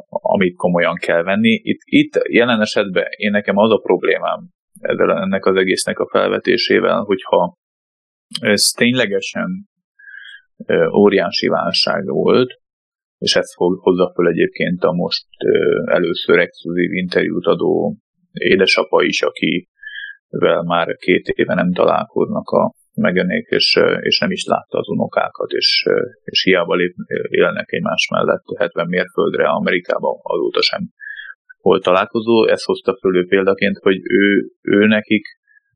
amit 0.09 0.55
komolyan 0.55 0.95
kell 0.95 1.23
venni. 1.23 1.59
Itt, 1.63 1.79
itt 1.83 2.13
jelen 2.29 2.61
esetben 2.61 3.05
én 3.17 3.31
nekem 3.31 3.57
az 3.57 3.71
a 3.71 3.77
problémám 3.77 4.49
ezzel 4.79 5.11
ennek 5.11 5.45
az 5.45 5.55
egésznek 5.55 5.99
a 5.99 6.09
felvetésével, 6.09 7.01
hogyha 7.01 7.57
ez 8.39 8.63
ténylegesen 8.63 9.67
óriási 10.97 11.47
válság 11.47 12.05
volt, 12.05 12.53
és 13.25 13.35
ezt 13.35 13.53
hozza 13.57 14.11
föl 14.15 14.27
egyébként 14.27 14.83
a 14.83 14.91
most 14.91 15.27
először 15.85 16.37
exkluzív 16.39 16.91
interjút 16.93 17.45
adó 17.45 17.95
édesapa 18.31 19.03
is, 19.03 19.21
akivel 19.21 20.61
már 20.63 20.95
két 20.95 21.27
éve 21.27 21.53
nem 21.53 21.73
találkoznak 21.73 22.47
a 22.49 22.73
megenék, 22.93 23.47
és, 23.49 23.79
és 23.99 24.19
nem 24.19 24.31
is 24.31 24.43
látta 24.45 24.77
az 24.77 24.87
unokákat, 24.87 25.51
és, 25.51 25.85
és 26.23 26.43
hiába 26.43 26.75
lép, 26.75 26.95
élnek 27.29 27.71
egymás 27.71 28.07
mellett 28.11 28.43
70 28.57 28.87
mérföldre 28.87 29.47
Amerikában 29.47 30.19
azóta 30.21 30.61
sem 30.61 30.81
volt 31.61 31.83
találkozó. 31.83 32.47
Ezt 32.47 32.65
hozta 32.65 32.97
föl 33.01 33.15
ő 33.17 33.25
példaként, 33.25 33.77
hogy 33.77 33.99
ő, 34.03 34.51
ő 34.61 34.85
nekik 34.85 35.25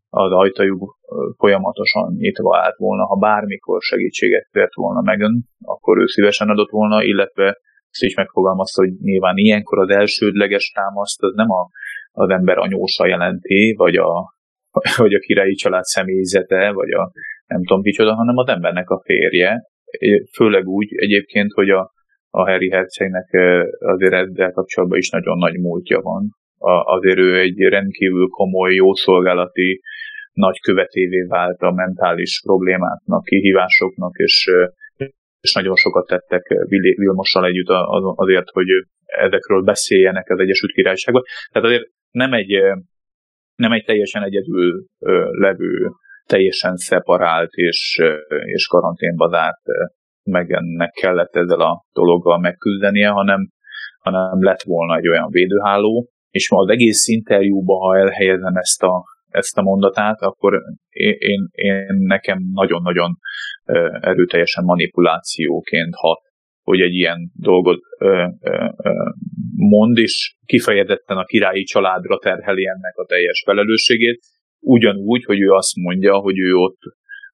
az 0.09 0.31
ajtajuk 0.31 0.98
folyamatosan 1.37 2.15
nyitva 2.17 2.57
állt 2.57 2.75
volna, 2.75 3.05
ha 3.05 3.15
bármikor 3.15 3.81
segítséget 3.81 4.47
kért 4.51 4.73
volna 4.73 5.01
megön, 5.01 5.43
akkor 5.61 5.97
ő 5.97 6.05
szívesen 6.05 6.49
adott 6.49 6.69
volna, 6.69 7.03
illetve 7.03 7.45
ezt 7.89 8.03
is 8.03 8.15
megfogalmazta, 8.15 8.81
hogy 8.81 8.93
nyilván 9.01 9.37
ilyenkor 9.37 9.79
az 9.79 9.89
elsődleges 9.89 10.71
támaszt 10.71 11.21
az 11.21 11.33
nem 11.35 11.49
a, 11.51 11.69
az 12.11 12.29
ember 12.29 12.57
anyósa 12.57 13.07
jelenti, 13.07 13.73
vagy 13.77 13.95
a, 13.95 14.33
vagy 15.03 15.13
a 15.13 15.19
királyi 15.19 15.53
család 15.53 15.83
személyzete, 15.83 16.71
vagy 16.71 16.91
a 16.91 17.11
nem 17.47 17.63
tudom 17.63 17.81
kicsoda, 17.81 18.15
hanem 18.15 18.37
az 18.37 18.47
embernek 18.47 18.89
a 18.89 19.01
férje. 19.03 19.63
Főleg 20.35 20.67
úgy 20.67 20.89
egyébként, 20.95 21.51
hogy 21.51 21.69
a, 21.69 21.91
a 22.29 22.49
Harry 22.49 22.69
Hercegnek 22.69 23.29
azért 23.79 24.13
ezzel 24.13 24.51
kapcsolatban 24.51 24.97
is 24.97 25.09
nagyon 25.09 25.37
nagy 25.37 25.59
múltja 25.59 25.99
van. 26.01 26.29
A, 26.57 26.71
azért 26.71 27.17
ő 27.17 27.39
egy 27.39 27.59
rendkívül 27.59 28.27
komoly, 28.27 28.73
jószolgálati 28.73 29.81
nagykövetévé 30.39 31.21
vált 31.21 31.59
a 31.59 31.71
mentális 31.71 32.41
problémáknak, 32.45 33.23
kihívásoknak, 33.23 34.15
és, 34.15 34.51
és 35.39 35.53
nagyon 35.53 35.75
sokat 35.75 36.07
tettek 36.07 36.43
Vilmossal 36.95 37.45
együtt 37.45 37.69
azért, 38.15 38.49
hogy 38.49 38.67
ezekről 39.05 39.61
beszéljenek 39.61 40.29
az 40.29 40.39
Egyesült 40.39 40.71
Királyságban. 40.71 41.23
Tehát 41.51 41.67
azért 41.67 41.89
nem 42.11 42.33
egy 42.33 42.51
nem 43.55 43.71
egy 43.71 43.83
teljesen 43.85 44.23
egyedül 44.23 44.85
levő, 45.31 45.89
teljesen 46.25 46.75
szeparált 46.75 47.51
és, 47.51 48.01
és 48.43 48.67
karanténba 48.67 49.29
zárt 49.29 49.61
ennek 50.47 50.91
kellett 50.91 51.35
ezzel 51.35 51.59
a 51.59 51.83
dologgal 51.93 52.39
megküzdenie, 52.39 53.07
hanem, 53.07 53.49
hanem 53.99 54.43
lett 54.43 54.61
volna 54.61 54.95
egy 54.97 55.07
olyan 55.07 55.29
védőháló, 55.31 56.09
és 56.29 56.49
ma 56.49 56.57
az 56.57 56.69
egész 56.69 57.07
interjúban, 57.07 57.79
ha 57.79 57.97
elhelyezem 57.97 58.55
ezt 58.55 58.83
a, 58.83 59.03
ezt 59.29 59.57
a 59.57 59.61
mondatát, 59.61 60.21
akkor 60.21 60.61
én, 60.89 61.15
én, 61.17 61.47
én 61.51 61.85
nekem 61.89 62.39
nagyon-nagyon 62.53 63.17
erőteljesen 64.01 64.63
manipulációként 64.63 65.93
hat 65.95 66.27
hogy 66.69 66.81
egy 66.81 66.93
ilyen 66.93 67.31
dolgot 67.33 67.81
mond, 69.55 69.97
és 69.97 70.35
kifejezetten 70.45 71.17
a 71.17 71.25
királyi 71.25 71.63
családra 71.63 72.17
terheli 72.17 72.65
ennek 72.67 72.97
a 72.97 73.05
teljes 73.05 73.41
felelősségét, 73.45 74.19
ugyanúgy, 74.59 75.23
hogy 75.23 75.41
ő 75.41 75.49
azt 75.49 75.75
mondja, 75.75 76.17
hogy 76.17 76.39
ő 76.39 76.53
ott 76.53 76.79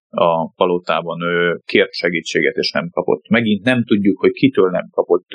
a 0.10 0.54
palotában 0.56 1.22
ő 1.22 1.62
kért 1.66 1.94
segítséget, 1.94 2.56
és 2.56 2.72
nem 2.72 2.90
kapott. 2.90 3.28
Megint 3.30 3.64
nem 3.64 3.84
tudjuk, 3.84 4.20
hogy 4.20 4.32
kitől 4.32 4.70
nem 4.70 4.88
kapott 4.92 5.28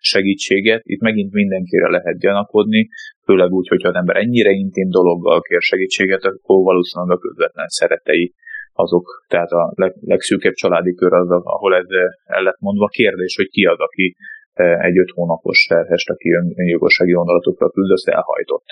segítséget, 0.00 0.80
itt 0.84 1.00
megint 1.00 1.32
mindenkire 1.32 1.88
lehet 1.88 2.18
gyanakodni, 2.18 2.88
főleg 3.24 3.50
úgy, 3.50 3.68
hogyha 3.68 3.88
az 3.88 3.94
ember 3.94 4.16
ennyire 4.16 4.50
intim 4.50 4.88
dologgal 4.88 5.40
kér 5.40 5.60
segítséget, 5.60 6.24
akkor 6.24 6.64
valószínűleg 6.64 7.16
a 7.16 7.20
közvetlen 7.20 7.68
szeretei 7.68 8.34
azok, 8.72 9.24
tehát 9.28 9.50
a 9.50 9.72
leg, 9.74 9.92
legszűkebb 10.00 10.52
családi 10.52 10.94
kör 10.94 11.12
az, 11.12 11.30
ahol 11.30 11.74
ez 11.74 11.86
el 12.24 12.42
lett 12.42 12.60
mondva. 12.60 12.86
Kérdés, 12.86 13.36
hogy 13.36 13.48
ki 13.48 13.64
az, 13.64 13.78
aki 13.78 14.16
e, 14.52 14.64
egy 14.80 14.98
öt 14.98 15.10
hónapos 15.10 15.66
terhest, 15.68 16.10
aki 16.10 16.28
öngyilkossági 16.56 17.12
gondolatokra 17.12 17.70
küzdött, 17.70 18.14
elhajtott. 18.14 18.66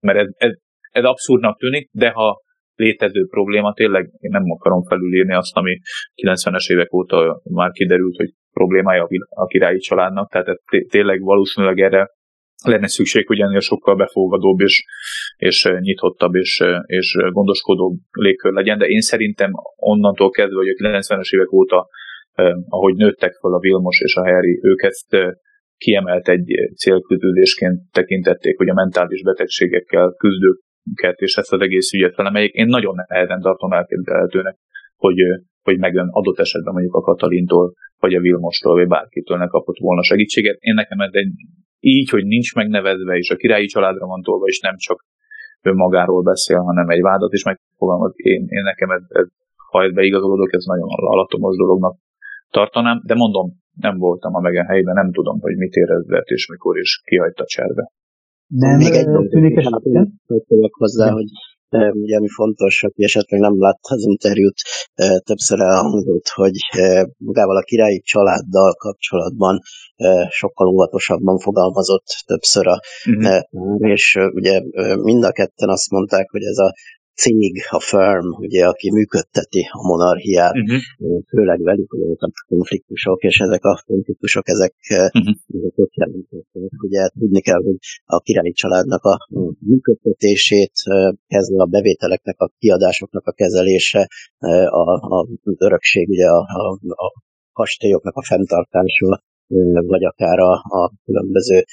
Mert 0.00 0.18
ez, 0.18 0.28
ez, 0.36 0.52
ez 0.90 1.04
abszurdnak 1.04 1.58
tűnik, 1.58 1.88
de 1.92 2.10
ha 2.10 2.40
létező 2.80 3.26
probléma, 3.30 3.72
tényleg 3.72 4.10
én 4.18 4.30
nem 4.30 4.50
akarom 4.50 4.82
felülírni 4.82 5.34
azt, 5.34 5.56
ami 5.56 5.78
90-es 6.22 6.72
évek 6.72 6.92
óta 6.92 7.40
már 7.44 7.70
kiderült, 7.70 8.16
hogy 8.16 8.30
problémája 8.52 9.08
a 9.28 9.46
királyi 9.46 9.78
családnak, 9.78 10.30
tehát 10.30 10.60
tényleg 10.88 11.20
valószínűleg 11.20 11.78
erre 11.78 12.08
lenne 12.64 12.88
szükség, 12.88 13.26
hogy 13.26 13.40
ennél 13.40 13.60
sokkal 13.60 13.96
befogadóbb 13.96 14.60
és, 14.60 14.84
és 15.36 15.68
nyitottabb 15.80 16.34
és, 16.34 16.62
és 16.86 17.16
gondoskodóbb 17.30 17.98
légkör 18.10 18.52
legyen, 18.52 18.78
de 18.78 18.86
én 18.86 19.00
szerintem 19.00 19.50
onnantól 19.76 20.30
kezdve, 20.30 20.56
hogy 20.56 20.68
a 20.68 20.98
90-es 20.98 21.34
évek 21.34 21.52
óta, 21.52 21.88
eh, 22.32 22.52
ahogy 22.68 22.94
nőttek 22.94 23.32
fel 23.40 23.52
a 23.52 23.58
Vilmos 23.58 24.00
és 24.00 24.14
a 24.14 24.24
Harry, 24.24 24.60
ők 24.62 24.82
ezt 24.82 25.14
eh, 25.14 25.30
kiemelt 25.76 26.28
egy 26.28 26.46
célkütőzésként 26.76 27.80
tekintették, 27.90 28.56
hogy 28.56 28.68
a 28.68 28.74
mentális 28.74 29.22
betegségekkel 29.22 30.14
küzdőket 30.18 30.68
és 31.14 31.36
ezt 31.36 31.52
az 31.52 31.60
egész 31.60 31.92
ügyet 31.92 32.14
felemeljék. 32.14 32.52
Én 32.52 32.66
nagyon 32.66 32.94
nehezen 33.08 33.40
tartom 33.40 33.72
elképzelhetőnek, 33.72 34.56
hogy, 34.96 35.16
hogy 35.62 35.78
megön 35.78 36.08
adott 36.10 36.38
esetben 36.38 36.72
mondjuk 36.72 36.94
a 36.94 37.00
Katalintól, 37.00 37.74
vagy 37.98 38.14
a 38.14 38.20
Vilmostól, 38.20 38.74
vagy 38.74 38.88
bárkitől 38.88 39.38
ne 39.38 39.46
kapott 39.46 39.78
volna 39.78 40.02
segítséget. 40.02 40.56
Én 40.60 40.74
nekem 40.74 41.00
ez 41.00 41.12
egy 41.12 41.32
így, 41.80 42.10
hogy 42.10 42.24
nincs 42.24 42.54
megnevezve, 42.54 43.16
és 43.16 43.30
a 43.30 43.36
királyi 43.36 43.66
családra 43.66 44.06
van 44.06 44.22
tolva, 44.22 44.44
és 44.44 44.60
nem 44.60 44.76
csak 44.76 45.04
önmagáról 45.62 46.22
beszél, 46.22 46.58
hanem 46.58 46.88
egy 46.88 47.00
vádat 47.00 47.32
is 47.32 47.44
megfogalmaz. 47.44 48.12
Én, 48.16 48.44
én 48.48 48.62
nekem 48.62 48.90
ez, 48.90 49.02
ez, 49.08 49.26
ha 49.70 49.82
ezt 49.82 49.94
beigazolódok, 49.94 50.52
ez 50.52 50.64
nagyon 50.64 50.88
alatomos 50.88 51.56
dolognak 51.56 51.96
tartanám, 52.50 53.00
de 53.04 53.14
mondom, 53.14 53.46
nem 53.80 53.98
voltam 53.98 54.34
a 54.34 54.40
megen 54.40 54.66
helyben, 54.66 54.94
nem 54.94 55.12
tudom, 55.12 55.40
hogy 55.40 55.56
mit 55.56 55.74
érezzett, 55.74 56.26
és 56.26 56.48
mikor 56.48 56.78
is 56.78 57.02
kihagyta 57.04 57.44
cserbe. 57.44 57.90
Nem, 58.50 58.76
Még 58.76 58.92
egy 58.92 59.04
dolog, 59.04 59.28
hogy 59.30 60.70
hozzá, 60.78 61.10
hogy 61.10 61.28
ugye 61.92 62.16
ami 62.16 62.28
fontos, 62.28 62.82
aki 62.82 63.02
esetleg 63.02 63.40
nem 63.40 63.60
látta 63.60 63.94
az 63.94 64.02
interjút, 64.02 64.54
többször 65.24 65.60
elhangzott, 65.60 66.28
hogy 66.34 66.52
magával 67.16 67.56
a 67.56 67.62
királyi 67.62 68.00
családdal 68.00 68.74
kapcsolatban 68.74 69.58
sokkal 70.28 70.68
óvatosabban 70.68 71.38
fogalmazott 71.38 72.06
többször, 72.26 72.66
a, 72.66 72.80
uh-huh. 73.10 73.90
és 73.90 74.18
ugye 74.34 74.60
mind 75.02 75.24
a 75.24 75.32
ketten 75.32 75.68
azt 75.68 75.90
mondták, 75.90 76.30
hogy 76.30 76.42
ez 76.42 76.58
a 76.58 76.72
cég, 77.22 77.54
a 77.78 77.80
firm, 77.80 78.28
ugye, 78.46 78.62
aki 78.72 78.90
működteti 78.90 79.62
a 79.72 79.82
monarchiát, 79.90 80.54
uh-huh. 80.54 81.22
főleg 81.28 81.58
velük 81.62 81.92
voltak 81.92 82.32
konfliktusok, 82.48 83.22
és 83.22 83.36
ezek 83.46 83.64
a 83.64 83.82
konfliktusok, 83.86 84.48
ezek, 84.48 84.74
uh-huh. 85.14 85.34
ezek 85.58 85.72
ott 85.74 85.94
jelentettek. 85.94 86.82
Ugye 86.86 87.08
tudni 87.18 87.40
kell, 87.40 87.62
hogy 87.62 87.78
a 88.04 88.18
királyi 88.20 88.52
családnak 88.52 89.02
a 89.04 89.14
működtetését, 89.58 90.72
kezdve 91.26 91.62
a 91.62 91.72
bevételeknek, 91.74 92.40
a 92.40 92.50
kiadásoknak 92.58 93.26
a 93.26 93.32
kezelése, 93.32 94.08
a, 94.82 94.84
a 95.16 95.28
örökség, 95.58 96.08
ugye 96.08 96.26
a, 96.26 96.38
a, 96.38 96.78
a 97.06 97.08
kastélyoknak 97.52 98.16
a 98.16 98.24
fenntartása, 98.24 99.22
vagy 99.92 100.04
akár 100.04 100.38
a, 100.38 100.52
a 100.52 100.92
különböző 101.04 101.64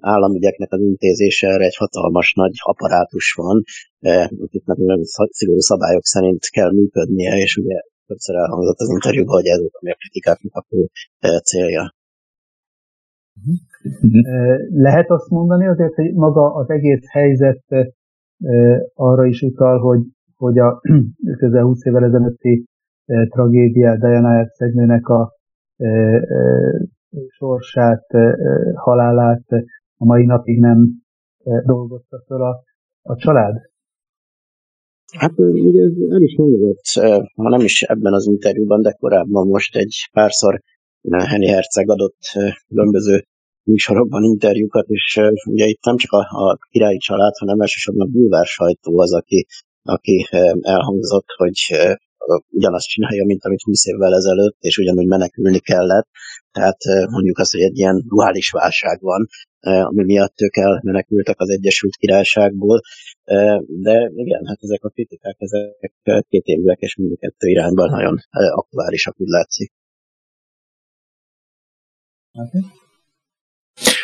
államügyeknek 0.00 0.72
az 0.72 0.80
intézése, 0.80 1.48
erre 1.48 1.64
egy 1.64 1.76
hatalmas 1.76 2.32
nagy 2.32 2.52
apparátus 2.62 3.34
van, 3.36 3.62
akiknek 4.44 4.76
nagyon 4.76 5.02
szigorú 5.30 5.58
szabályok 5.58 6.04
szerint 6.04 6.44
kell 6.50 6.72
működnie, 6.72 7.36
és 7.36 7.56
ugye 7.56 7.80
többször 8.06 8.36
elhangzott 8.36 8.78
az 8.78 8.88
interjúban, 8.88 9.34
hogy 9.34 9.46
ez 9.46 9.58
ami 9.58 9.90
a 9.90 9.94
kritikáknak 9.94 10.54
a 10.54 10.64
fő 10.68 10.88
célja. 11.42 11.94
Lehet 14.70 15.10
azt 15.10 15.28
mondani 15.28 15.66
azért, 15.66 15.94
hogy 15.94 16.12
maga 16.14 16.54
az 16.54 16.70
egész 16.70 17.04
helyzet 17.10 17.64
arra 18.94 19.24
is 19.26 19.42
utal, 19.42 19.78
hogy, 19.78 20.00
hogy 20.36 20.58
a 20.58 20.80
közel 21.40 21.62
20 21.62 21.84
évvel 21.84 22.04
ezelőtti 22.04 22.64
tragédia 23.28 23.96
Diana 23.96 24.38
Ercegnőnek 24.38 25.08
a 25.08 25.32
sorsát, 27.38 28.06
halálát 28.74 29.44
a 29.96 30.04
mai 30.04 30.24
napig 30.24 30.58
nem 30.58 30.88
dolgozta 31.66 32.22
fel 32.26 32.40
a, 32.40 32.62
a 33.02 33.16
család? 33.16 33.70
Hát 35.18 35.38
ugye 35.38 35.82
el 36.14 36.20
is 36.20 36.36
mondott, 36.36 36.84
ha 37.34 37.48
nem 37.48 37.60
is 37.60 37.82
ebben 37.82 38.12
az 38.12 38.26
interjúban, 38.26 38.82
de 38.82 38.92
korábban 38.92 39.46
most 39.46 39.76
egy 39.76 40.08
párszor 40.12 40.60
Henny 41.10 41.46
Herceg 41.46 41.90
adott 41.90 42.20
különböző 42.68 43.22
műsorokban 43.62 44.22
interjúkat, 44.22 44.86
és 44.88 45.20
ugye 45.44 45.66
itt 45.66 45.84
nem 45.84 45.96
csak 45.96 46.12
a, 46.12 46.50
a 46.50 46.58
királyi 46.70 46.98
család, 46.98 47.36
hanem 47.36 47.60
elsősorban 47.60 48.06
a 48.06 48.10
bulvár 48.10 48.46
sajtó 48.46 48.98
az, 48.98 49.14
aki, 49.14 49.46
aki 49.82 50.26
elhangzott, 50.60 51.28
hogy 51.36 51.56
ugyanazt 52.48 52.88
csinálja, 52.88 53.24
mint 53.24 53.44
amit 53.44 53.62
20 53.62 53.86
évvel 53.86 54.14
ezelőtt, 54.14 54.56
és 54.60 54.78
ugyanúgy 54.78 55.06
menekülni 55.06 55.58
kellett. 55.58 56.08
Tehát 56.52 56.78
mondjuk 57.10 57.38
azt, 57.38 57.52
hogy 57.52 57.60
egy 57.60 57.78
ilyen 57.78 58.02
duális 58.06 58.50
válság 58.50 59.00
van, 59.00 59.28
ami 59.60 60.04
miatt 60.04 60.40
ők 60.40 60.56
elmenekültek 60.56 61.40
az 61.40 61.50
Egyesült 61.50 61.96
Királyságból. 61.96 62.80
De 63.66 64.10
igen, 64.14 64.46
hát 64.46 64.58
ezek 64.60 64.84
a 64.84 64.88
kritikák, 64.88 65.36
ezek 65.38 65.92
két 66.28 66.44
évek, 66.44 66.78
és 66.78 66.96
mindkettő 66.96 67.48
irányban 67.48 67.90
nagyon 67.90 68.18
aktuálisak, 68.30 69.20
úgy 69.20 69.28
látszik. 69.28 69.72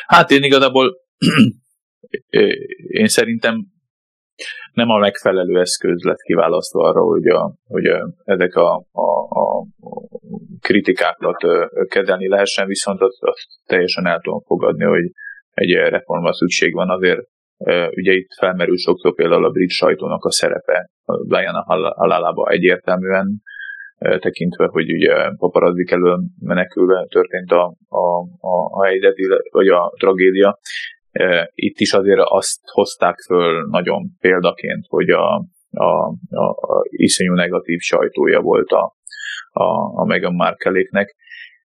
Hát 0.06 0.30
én 0.30 0.42
igazából 0.42 0.96
én 3.00 3.08
szerintem 3.08 3.66
nem 4.72 4.88
a 4.88 4.98
megfelelő 4.98 5.60
eszköz 5.60 6.02
lett 6.02 6.20
kiválasztva 6.20 6.88
arra, 6.88 7.00
hogy, 7.00 7.26
a, 7.26 7.52
hogy 7.66 7.84
ezek 8.24 8.54
a, 8.54 8.84
a, 8.92 9.10
a 9.28 9.66
kritikákat 10.60 11.36
kezelni 11.88 12.28
lehessen, 12.28 12.66
viszont 12.66 13.00
azt, 13.00 13.18
azt 13.20 13.46
teljesen 13.66 14.06
el 14.06 14.20
tudom 14.20 14.40
fogadni, 14.40 14.84
hogy 14.84 15.10
egy 15.50 15.72
reformra 15.72 16.32
szükség 16.32 16.74
van, 16.74 16.90
azért 16.90 17.20
ugye 17.90 18.12
itt 18.12 18.28
felmerül 18.38 18.76
sokszor 18.76 19.14
például 19.14 19.44
a 19.44 19.50
brit 19.50 19.70
sajtónak 19.70 20.24
a 20.24 20.30
szerepe 20.30 20.90
Diana 21.26 21.64
halálába 21.96 22.48
egyértelműen 22.48 23.42
tekintve, 23.98 24.66
hogy 24.66 24.92
ugye 24.92 25.14
paparazzik 25.36 25.90
elől 25.90 26.20
menekülve 26.40 27.06
történt 27.08 27.50
a, 27.50 27.74
a, 27.88 28.20
a, 28.40 28.80
a 28.80 28.84
helyzet, 28.84 29.14
vagy 29.50 29.68
a 29.68 29.92
tragédia. 29.98 30.58
Itt 31.54 31.78
is 31.78 31.92
azért 31.92 32.20
azt 32.22 32.60
hozták 32.72 33.18
föl 33.26 33.66
nagyon 33.70 34.16
példaként, 34.20 34.84
hogy 34.88 35.10
a, 35.10 35.34
a, 35.70 36.08
a, 36.30 36.44
a 36.50 36.84
iszonyú 36.88 37.32
negatív 37.32 37.78
sajtója 37.78 38.40
volt 38.40 38.70
a, 38.70 38.96
a, 39.50 40.00
a 40.00 40.04
Meghan 40.04 40.34
Markeléknek. 40.34 41.16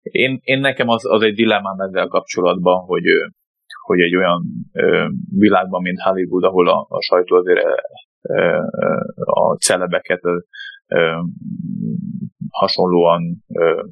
Én, 0.02 0.40
én 0.44 0.60
nekem 0.60 0.88
az, 0.88 1.06
az 1.06 1.22
egy 1.22 1.34
dilemmám 1.34 1.80
ezzel 1.80 2.08
kapcsolatban, 2.08 2.80
hogy, 2.80 3.04
hogy 3.82 4.00
egy 4.00 4.16
olyan 4.16 4.44
ö, 4.74 5.08
világban, 5.38 5.82
mint 5.82 6.02
Hollywood, 6.02 6.44
ahol 6.44 6.70
a, 6.70 6.86
a 6.90 7.02
sajtó 7.02 7.36
azért 7.36 7.66
ö, 8.22 8.58
a 9.16 9.56
celebeket 9.56 10.22
ö, 10.88 11.20
hasonlóan 12.50 13.44
ö, 13.54 13.84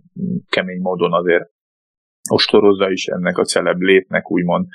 kemény 0.49 0.81
módon 0.81 1.13
azért 1.13 1.49
ostorozza 2.29 2.89
is 2.89 3.05
ennek 3.05 3.37
a 3.37 3.43
celeb 3.43 3.79
létnek, 3.79 4.31
úgymond 4.31 4.65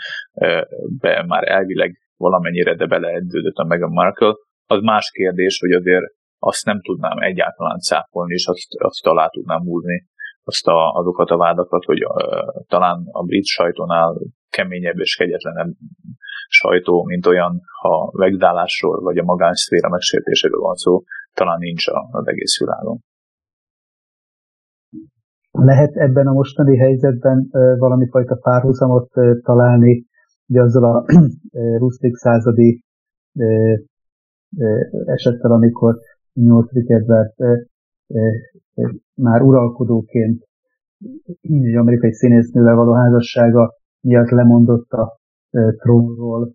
be 1.01 1.25
már 1.27 1.49
elvileg 1.49 1.99
valamennyire, 2.17 2.75
de 2.75 2.87
beleedződött 2.87 3.57
a 3.57 3.65
Meghan 3.65 3.93
Markle. 3.93 4.33
Az 4.67 4.81
más 4.81 5.11
kérdés, 5.11 5.59
hogy 5.61 5.73
azért 5.73 6.05
azt 6.39 6.65
nem 6.65 6.81
tudnám 6.81 7.19
egyáltalán 7.19 7.79
cáfolni, 7.79 8.33
és 8.33 8.47
azt, 8.47 8.69
azt 8.79 9.07
alá 9.07 9.29
tudnám 9.29 9.61
húzni 9.61 10.07
azt 10.45 10.67
a, 10.67 10.93
azokat 10.93 11.31
a 11.31 11.37
vádakat, 11.37 11.85
hogy 11.85 12.05
uh, 12.05 12.13
talán 12.67 13.05
a 13.11 13.23
brit 13.23 13.45
sajtónál 13.45 14.17
keményebb 14.51 14.99
és 14.99 15.17
kegyetlenebb 15.17 15.73
sajtó, 16.49 17.05
mint 17.05 17.27
olyan, 17.27 17.61
ha 17.81 18.11
vegzálásról 18.13 19.01
vagy 19.01 19.19
a 19.19 19.25
magánszféra 19.25 19.89
megsértéséről 19.89 20.61
van 20.61 20.75
szó, 20.75 21.03
talán 21.33 21.59
nincs 21.59 21.85
az 22.11 22.27
egész 22.27 22.59
világon. 22.59 22.99
Lehet 25.59 25.95
ebben 25.95 26.27
a 26.27 26.33
mostani 26.33 26.77
helyzetben 26.77 27.49
valami 27.79 28.09
fajta 28.09 28.35
párhuzamot 28.35 29.11
találni, 29.43 30.07
ugye 30.47 30.63
azzal 30.63 30.85
a 30.85 31.05
20. 31.79 31.97
századi 32.13 32.85
esettel, 35.05 35.51
amikor 35.51 35.99
8. 36.33 36.69
Edward 36.87 37.35
már 39.15 39.43
uralkodóként 39.43 40.45
egy 41.41 41.77
amerikai 41.77 42.13
színésznővel 42.13 42.75
való 42.75 42.93
házassága 42.93 43.75
miatt 44.01 44.29
lemondott 44.29 44.91
a 44.91 45.19
trónról, 45.79 46.55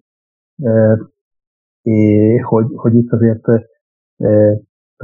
hogy, 2.42 2.66
hogy 2.76 2.96
itt 2.96 3.12
azért 3.12 3.44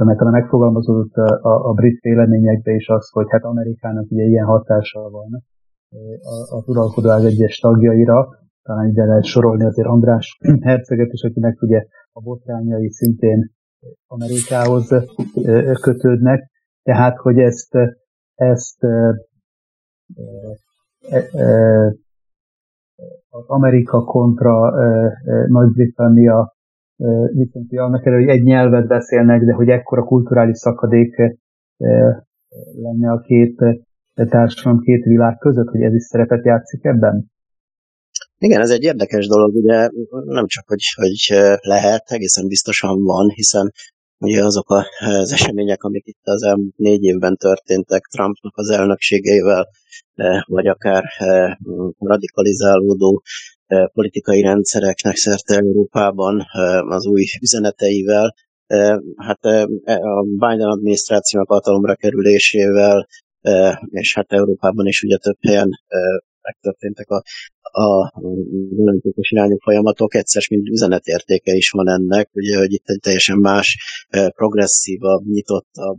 mert 0.04 0.18
talán 0.18 0.32
megfogalmazódott 0.32 1.14
a, 1.14 1.38
a, 1.42 1.68
a 1.68 1.72
brit 1.72 2.00
véleményekbe 2.00 2.72
is 2.72 2.88
az, 2.88 3.10
hogy 3.10 3.26
hát 3.28 3.44
Amerikának 3.44 4.10
ugye 4.10 4.24
ilyen 4.24 4.46
hatása 4.46 5.10
van 5.10 5.44
az 6.50 6.68
uralkodóág 6.68 7.24
egyes 7.24 7.58
tagjaira, 7.58 8.28
talán 8.62 8.88
ide 8.88 9.04
lehet 9.04 9.24
sorolni 9.24 9.64
azért 9.64 9.88
András 9.88 10.38
herceget 10.60 11.12
is, 11.12 11.22
akinek 11.22 11.62
ugye 11.62 11.86
a 12.12 12.20
botrányai 12.20 12.90
szintén 12.90 13.54
Amerikához 14.06 14.94
kötődnek, 15.80 16.50
tehát 16.82 17.16
hogy 17.16 17.38
ezt, 17.38 17.74
ezt 18.34 18.84
az 23.28 23.44
Amerika 23.46 24.04
kontra 24.04 24.70
Nagy-Britannia 25.46 26.55
viszont 27.32 27.72
annak 27.72 28.06
elő, 28.06 28.18
hogy 28.18 28.28
egy 28.28 28.42
nyelvet 28.42 28.86
beszélnek, 28.86 29.42
de 29.42 29.52
hogy 29.52 29.68
ekkora 29.68 30.04
kulturális 30.04 30.58
szakadék 30.58 31.16
lenne 32.82 33.10
a 33.12 33.20
két 33.20 33.56
társadalom, 34.14 34.80
két 34.80 35.04
világ 35.04 35.38
között, 35.38 35.68
hogy 35.68 35.80
ez 35.80 35.94
is 35.94 36.02
szerepet 36.02 36.44
játszik 36.44 36.84
ebben? 36.84 37.30
Igen, 38.38 38.60
ez 38.60 38.70
egy 38.70 38.82
érdekes 38.82 39.26
dolog, 39.26 39.54
ugye 39.54 39.88
nem 40.24 40.46
csak, 40.46 40.68
hogy, 40.68 40.82
hogy 40.94 41.38
lehet, 41.60 42.02
egészen 42.06 42.46
biztosan 42.48 43.02
van, 43.02 43.28
hiszen 43.28 43.72
ugye 44.18 44.44
azok 44.44 44.70
az 44.98 45.32
események, 45.32 45.82
amik 45.82 46.06
itt 46.06 46.22
az 46.22 46.42
elmúlt 46.42 46.76
négy 46.76 47.02
évben 47.02 47.36
történtek 47.36 48.02
Trumpnak 48.02 48.56
az 48.56 48.70
elnökségével, 48.70 49.68
vagy 50.46 50.66
akár 50.66 51.04
radikalizálódó 51.98 53.22
politikai 53.92 54.42
rendszereknek 54.42 55.16
szerte 55.16 55.54
Európában 55.54 56.44
az 56.88 57.06
új 57.06 57.24
üzeneteivel, 57.40 58.34
hát 59.16 59.44
a 59.84 60.22
Biden 60.22 60.68
adminisztrációnak 60.68 61.48
hatalomra 61.48 61.94
kerülésével, 61.94 63.06
és 63.90 64.14
hát 64.14 64.32
Európában 64.32 64.86
is 64.86 65.02
ugye 65.02 65.16
több 65.16 65.38
helyen 65.40 65.70
megtörténtek 66.46 67.08
a, 67.08 67.22
a 67.80 68.12
jelentékes 68.76 69.30
irányú 69.30 69.56
folyamatok, 69.58 70.14
egyszer 70.14 70.42
mint 70.50 70.68
üzenetértéke 70.68 71.52
is 71.52 71.70
van 71.70 71.88
ennek, 71.88 72.28
ugye, 72.32 72.58
hogy 72.58 72.72
itt 72.72 72.88
egy 72.88 73.00
teljesen 73.00 73.38
más, 73.38 73.78
progresszívabb, 74.34 75.24
nyitottabb 75.24 75.98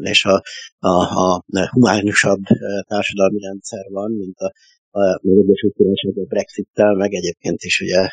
és 0.00 0.24
a, 0.24 0.42
a, 0.78 0.88
a 1.24 1.44
humánusabb 1.70 2.40
társadalmi 2.88 3.40
rendszer 3.40 3.84
van, 3.90 4.10
mint 4.10 4.38
a, 4.38 4.52
a 4.90 5.20
Egyesült 5.22 6.16
a 6.16 6.24
Brexit-tel, 6.28 6.94
meg 6.94 7.12
egyébként 7.12 7.62
is 7.62 7.80
ugye 7.80 8.08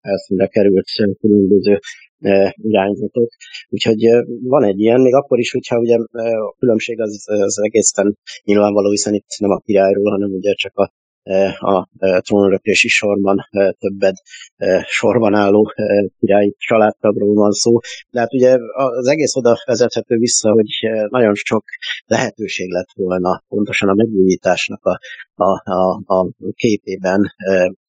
felszínre 0.00 0.46
került 0.46 0.86
különböző 1.20 1.78
irányzatok. 2.54 3.30
Úgyhogy 3.68 4.00
van 4.42 4.64
egy 4.64 4.78
ilyen, 4.78 5.00
még 5.00 5.14
akkor 5.14 5.38
is, 5.38 5.50
hogyha 5.50 5.78
ugye 5.78 5.96
a 5.96 6.54
különbség 6.58 7.00
az, 7.00 7.24
az 7.26 7.58
egészen 7.62 8.18
nyilvánvaló, 8.44 8.90
hiszen 8.90 9.14
itt 9.14 9.38
nem 9.38 9.50
a 9.50 9.60
királyról, 9.60 10.10
hanem 10.10 10.30
ugye 10.30 10.52
csak 10.52 10.76
a 10.76 10.92
a 11.58 11.88
trónöröklési 12.20 12.88
sorban 12.88 13.48
többed 13.78 14.14
sorban 14.84 15.34
álló 15.34 15.72
királyi 16.18 16.54
családtagról 16.58 17.34
van 17.34 17.50
szó. 17.50 17.78
De 18.10 18.20
hát 18.20 18.32
ugye 18.32 18.56
az 18.72 19.08
egész 19.08 19.34
oda 19.34 19.56
vezethető 19.64 20.16
vissza, 20.16 20.50
hogy 20.50 20.66
nagyon 21.08 21.34
sok 21.34 21.64
lehetőség 22.06 22.70
lett 22.70 22.90
volna 22.94 23.42
pontosan 23.48 23.88
a 23.88 23.94
megújításnak 23.94 24.84
a, 24.84 25.00
a, 25.34 25.62
a, 25.72 26.04
a 26.06 26.32
képében 26.54 27.20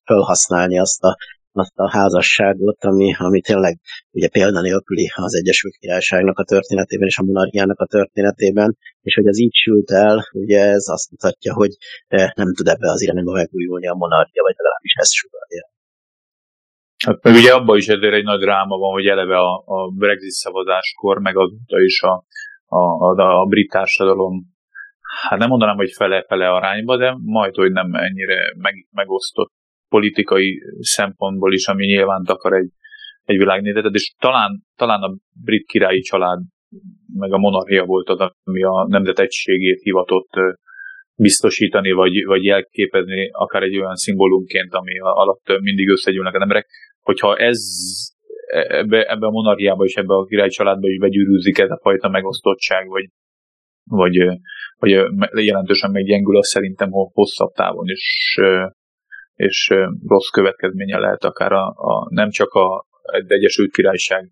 felhasználni 0.03 0.79
azt 0.79 1.03
a 1.03 1.17
azt 1.53 1.77
a 1.77 1.89
házasságot, 1.89 2.83
ami, 2.83 3.13
ami 3.17 3.41
tényleg 3.41 3.79
ugye 4.11 4.29
példanélküli 4.29 5.11
az 5.15 5.35
Egyesült 5.35 5.75
Királyságnak 5.79 6.37
a 6.37 6.43
történetében 6.43 7.07
és 7.07 7.17
a 7.17 7.23
monarchiának 7.23 7.79
a 7.79 7.85
történetében, 7.85 8.77
és 9.01 9.13
hogy 9.13 9.27
az 9.27 9.39
így 9.39 9.53
sült 9.53 9.91
el, 9.91 10.29
ugye 10.31 10.59
ez 10.59 10.87
azt 10.87 11.11
mutatja, 11.11 11.53
hogy 11.53 11.71
eh, 12.07 12.29
nem 12.35 12.53
tud 12.53 12.67
ebbe 12.67 12.91
az 12.91 13.01
irányba 13.01 13.31
megújulni 13.31 13.87
a 13.87 13.93
monarchia, 13.93 14.43
vagy 14.43 14.55
legalábbis 14.57 14.93
ezt 14.93 15.13
sugalja. 15.13 15.69
Hát 17.05 17.23
meg 17.23 17.33
ugye 17.33 17.53
abban 17.53 17.77
is 17.77 17.87
ezért 17.87 18.13
egy 18.13 18.23
nagy 18.23 18.39
dráma 18.39 18.77
van, 18.77 18.91
hogy 18.91 19.05
eleve 19.05 19.37
a, 19.37 19.63
a 19.65 19.87
Brexit 19.87 20.29
szavazáskor, 20.29 21.19
meg 21.19 21.37
azóta 21.37 21.79
is 21.79 22.01
a, 22.01 22.25
a, 22.65 22.77
a, 22.77 23.41
a 23.41 23.45
brit 23.45 23.69
társadalom, 23.69 24.33
hát 25.29 25.39
nem 25.39 25.49
mondanám, 25.49 25.75
hogy 25.75 25.91
fele-fele 25.91 26.49
arányba, 26.49 26.97
de 26.97 27.15
majd, 27.23 27.55
hogy 27.55 27.71
nem 27.71 27.93
ennyire 27.93 28.53
meg, 28.57 28.73
megosztott 28.91 29.53
politikai 29.95 30.61
szempontból 30.79 31.53
is, 31.53 31.67
ami 31.67 31.85
nyilván 31.85 32.23
takar 32.23 32.53
egy, 32.53 32.69
egy 33.23 33.37
világnézetet, 33.37 33.93
és 33.93 34.13
talán, 34.19 34.63
talán 34.75 35.01
a 35.01 35.15
brit 35.43 35.65
királyi 35.65 35.99
család 35.99 36.39
meg 37.13 37.31
a 37.33 37.37
monarchia 37.37 37.85
volt 37.85 38.09
az, 38.09 38.19
ami 38.43 38.63
a 38.63 38.85
nemzet 38.87 39.19
egységét 39.19 39.81
hivatott 39.81 40.33
biztosítani, 41.15 41.91
vagy, 41.91 42.25
vagy 42.25 42.43
jelképezni 42.43 43.29
akár 43.31 43.63
egy 43.63 43.77
olyan 43.77 43.95
szimbólumként, 43.95 44.73
ami 44.73 44.99
alatt 44.99 45.59
mindig 45.61 45.89
összegyűlnek 45.89 46.35
az 46.35 46.41
emberek. 46.41 46.67
Hogyha 46.99 47.37
ez, 47.37 47.59
ebbe, 48.67 49.03
ebbe 49.03 49.25
a 49.25 49.31
monarchiába 49.31 49.83
és 49.83 49.95
ebbe 49.95 50.13
a 50.13 50.25
király 50.25 50.49
családba 50.49 50.87
is 50.87 50.97
begyűrűzik 50.97 51.57
ez 51.57 51.69
a 51.69 51.79
fajta 51.81 52.09
megosztottság, 52.09 52.87
vagy, 52.87 53.05
vagy, 53.83 54.17
vagy 54.79 55.45
jelentősen 55.45 55.91
meggyengül, 55.91 56.37
az 56.37 56.47
szerintem 56.47 56.89
hosszabb 56.91 57.51
távon 57.51 57.87
is 57.87 58.37
és 59.47 59.73
rossz 60.07 60.29
következménye 60.29 60.97
lehet 60.97 61.23
akár 61.23 61.51
a, 61.51 61.65
a 61.67 62.07
nem 62.09 62.29
csak 62.29 62.51
a, 62.53 62.85
egy 63.01 63.31
Egyesült 63.31 63.71
Királyság 63.71 64.31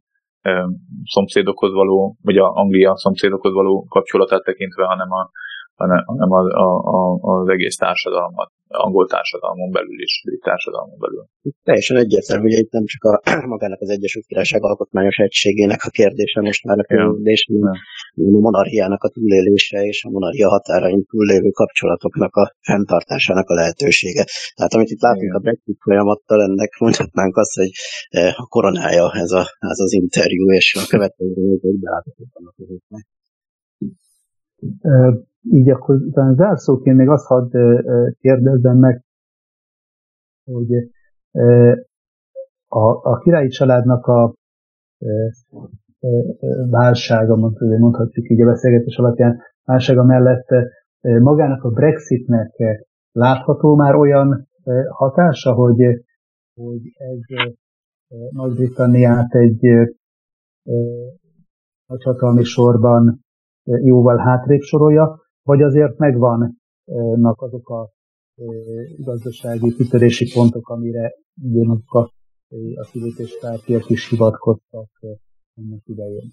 szomszédokhoz 1.04 1.72
való, 1.72 2.18
vagy 2.22 2.38
a 2.38 2.52
Anglia 2.54 2.98
szomszédokhoz 2.98 3.54
való 3.54 3.86
kapcsolatát 3.90 4.44
tekintve, 4.44 4.86
hanem, 4.86 5.12
a, 5.12 5.30
hanem 5.76 6.32
a, 6.32 6.40
a, 6.40 6.78
a, 6.78 7.18
az 7.22 7.50
egész 7.50 7.76
társadalmat 7.76 8.52
angol 8.70 9.08
társadalmon 9.08 9.72
belül 9.72 10.02
is, 10.02 10.22
brit 10.26 10.42
társadalmon 10.42 11.00
belül. 11.00 11.26
Teljesen 11.64 11.98
egyértelmű, 11.98 12.50
hogy 12.50 12.60
itt 12.64 12.72
nem 12.72 12.86
csak 12.86 13.04
a 13.04 13.22
magának 13.54 13.82
az 13.82 13.90
Egyesült 13.90 14.26
Királyság 14.26 14.64
alkotmányos 14.64 15.18
egységének 15.18 15.84
a 15.84 15.90
kérdése 15.90 16.42
most 16.42 16.64
már 16.64 16.80
a 16.80 16.84
kérdés, 16.84 17.48
ja. 17.50 17.70
a 17.70 18.40
monarchiának 18.40 19.04
a 19.04 19.10
túlélése 19.10 19.80
és 19.82 20.04
a 20.04 20.10
monarchia 20.10 20.50
határain 20.50 21.06
túllévő 21.06 21.50
kapcsolatoknak 21.50 22.36
a 22.36 22.56
fenntartásának 22.62 23.50
a 23.50 23.54
lehetősége. 23.54 24.26
Tehát 24.56 24.74
amit 24.74 24.90
itt 24.90 25.02
látunk 25.02 25.24
Igen. 25.24 25.36
a 25.36 25.40
Brexit 25.40 25.78
folyamattal, 25.80 26.42
ennek 26.42 26.72
mondhatnánk 26.80 27.38
azt, 27.38 27.56
hogy 27.56 27.72
eh, 28.10 28.40
a 28.40 28.46
koronája 28.48 29.12
ez, 29.14 29.32
a, 29.32 29.46
ez 29.60 29.80
az 29.80 29.94
interjú, 29.94 30.52
és 30.52 30.76
a 30.76 30.88
következő 30.88 31.34
nézők 31.36 31.78
közöttnek. 32.56 33.08
Így 35.42 35.70
akkor 35.70 35.96
utána 35.96 36.34
zárszóként 36.34 36.98
még 36.98 37.10
azt 37.10 37.26
hadd 37.26 37.50
kérdezzem 38.20 38.78
meg, 38.78 39.04
hogy 40.44 40.74
a, 42.68 43.10
a 43.12 43.18
királyi 43.18 43.48
családnak 43.48 44.06
a 44.06 44.34
válsága, 46.70 47.36
mondhatjuk 47.80 48.30
így 48.30 48.42
a 48.42 48.46
beszélgetés 48.46 48.98
alapján, 48.98 49.42
válsága 49.64 50.04
mellett 50.04 50.48
magának 51.02 51.64
a 51.64 51.70
Brexitnek 51.70 52.56
látható 53.12 53.76
már 53.76 53.96
olyan 53.96 54.48
hatása, 54.88 55.54
hogy, 55.54 56.04
hogy 56.54 56.82
ez 56.94 57.48
Nagy-Britanniát 58.30 59.34
egy 59.34 59.90
nagyhatalmi 61.86 62.44
sorban 62.44 63.20
jóval 63.64 64.18
hátrébb 64.18 64.62
sorolja, 64.62 65.29
vagy 65.50 65.62
azért 65.62 65.98
megvannak 65.98 67.42
azok 67.42 67.70
a 67.70 67.90
gazdasági 68.98 69.74
kitörési 69.74 70.32
pontok, 70.34 70.70
amire 70.70 71.14
ugyanazok 71.42 71.94
a, 71.94 72.12
a 72.76 72.88
kilépéspártiak 72.92 73.90
is 73.90 74.10
hivatkoztak 74.10 74.90
ennek 75.56 75.82
idején. 75.86 76.32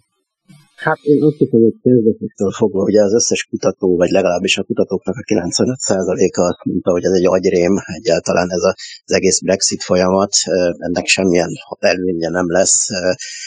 Hát 0.76 0.98
én 1.02 1.22
azt 1.22 1.36
hiszem, 1.36 1.60
hogy 1.60 1.74
kezdetektől 1.82 2.50
fogva, 2.50 2.82
ugye 2.82 3.02
az 3.02 3.14
összes 3.14 3.42
kutató, 3.50 3.96
vagy 3.96 4.10
legalábbis 4.10 4.58
a 4.58 4.62
kutatóknak 4.62 5.16
a 5.16 5.24
95%-a 5.34 6.40
azt 6.40 6.64
mondta, 6.64 6.90
hogy 6.90 7.04
ez 7.04 7.12
egy 7.12 7.26
agyrém, 7.26 7.74
egyáltalán 8.00 8.50
ez 8.50 8.62
az 8.62 9.12
egész 9.12 9.40
Brexit 9.40 9.82
folyamat, 9.82 10.32
ennek 10.78 11.06
semmilyen 11.06 11.48
előnye 11.78 12.28
nem 12.28 12.50
lesz, 12.50 12.88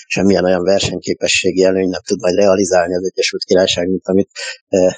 semmilyen 0.08 0.46
olyan 0.46 0.64
versenyképességi 0.64 1.64
előny 1.64 1.90
nem 1.90 2.02
tud 2.08 2.20
majd 2.20 2.36
realizálni 2.36 2.96
az 2.96 3.06
Egyesült 3.12 3.44
Királyság, 3.44 3.88
mint 3.88 4.08
amit 4.08 4.30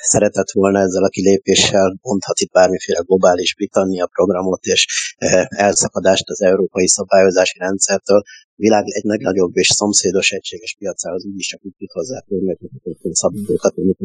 szeretett 0.01 0.51
volna 0.51 0.79
ezzel 0.79 1.03
a 1.03 1.09
kilépéssel, 1.09 1.97
mondhat 2.01 2.39
itt 2.39 2.51
bármiféle 2.51 3.01
globális 3.05 3.55
Britannia 3.55 4.05
programot 4.05 4.63
és 4.65 5.13
elszakadást 5.47 6.29
az 6.29 6.41
európai 6.41 6.87
szabályozási 6.87 7.57
rendszertől, 7.59 8.21
világ 8.55 8.83
egy 8.87 9.03
legnagyobb 9.03 9.57
és 9.57 9.67
szomszédos 9.67 10.31
egységes 10.31 10.75
piacához 10.79 11.25
úgyis 11.25 11.47
csak 11.47 11.65
úgy 11.65 11.75
tud 11.77 11.91
hozzá 11.91 12.20
természetesen 12.27 13.13
szabályokat, 13.21 13.77
amit 13.77 13.99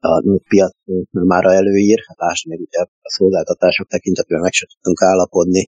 a 0.00 0.12
piac 0.48 0.74
már 1.10 1.44
előír, 1.44 1.98
hát 2.06 2.18
lásd 2.18 2.48
meg 2.48 2.58
ugye 2.60 2.78
a 2.80 2.88
szolgáltatások 3.02 3.86
tekintetében 3.88 4.42
meg 4.42 4.52
sem 4.52 4.68
tudtunk 4.72 5.02
állapodni. 5.02 5.62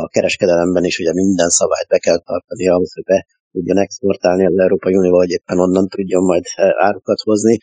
A 0.00 0.08
kereskedelemben 0.08 0.84
is 0.84 0.98
ugye 0.98 1.12
minden 1.12 1.48
szabályt 1.48 1.88
be 1.88 1.98
kell 1.98 2.18
tartani 2.18 2.68
ahhoz, 2.68 2.92
hogy 2.94 3.04
be 3.04 3.26
tudjon 3.52 3.78
exportálni 3.78 4.46
az 4.46 4.58
Európai 4.58 4.94
Unió, 4.94 5.10
vagy 5.10 5.30
éppen 5.30 5.58
onnan 5.58 5.88
tudjon 5.88 6.24
majd 6.24 6.44
árukat 6.78 7.20
hozni. 7.20 7.58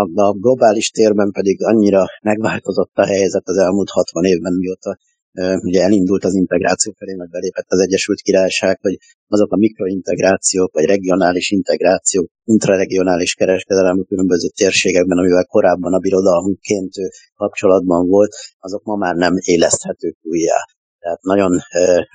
A, 0.00 0.20
a 0.22 0.32
globális 0.32 0.90
térben 0.90 1.30
pedig 1.30 1.64
annyira 1.64 2.04
megváltozott 2.22 2.94
a 2.94 3.06
helyzet 3.06 3.48
az 3.48 3.56
elmúlt 3.56 3.90
60 3.90 4.24
évben, 4.24 4.52
mióta 4.52 4.98
ugye 5.38 5.82
elindult 5.82 6.24
az 6.24 6.34
integráció 6.34 6.92
felé, 6.98 7.14
meg 7.14 7.28
belépett 7.30 7.68
az 7.68 7.80
Egyesült 7.80 8.20
Királyság, 8.20 8.78
hogy 8.80 8.98
azok 9.26 9.52
a 9.52 9.56
mikrointegrációk, 9.56 10.72
vagy 10.72 10.84
regionális 10.84 11.50
integrációk, 11.50 12.30
intraregionális 12.44 13.34
kereskedelem 13.34 14.04
különböző 14.08 14.48
térségekben, 14.48 15.18
amivel 15.18 15.44
korábban 15.44 15.94
a 15.94 15.98
birodalmunkként 15.98 16.92
kapcsolatban 17.34 18.06
volt, 18.06 18.34
azok 18.58 18.82
ma 18.84 18.96
már 18.96 19.14
nem 19.14 19.34
éleszthetők 19.36 20.16
újjá. 20.22 20.58
Tehát 20.98 21.22
nagyon 21.22 21.52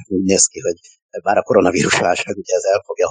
úgy 0.08 0.24
néz 0.24 0.46
ki, 0.46 0.60
hogy 0.60 0.76
bár 1.24 1.38
a 1.38 1.42
koronavírus 1.42 2.00
válság 2.00 2.36
ugye 2.38 2.56
ez 2.56 2.64
el 2.74 2.82
fogja 2.86 3.08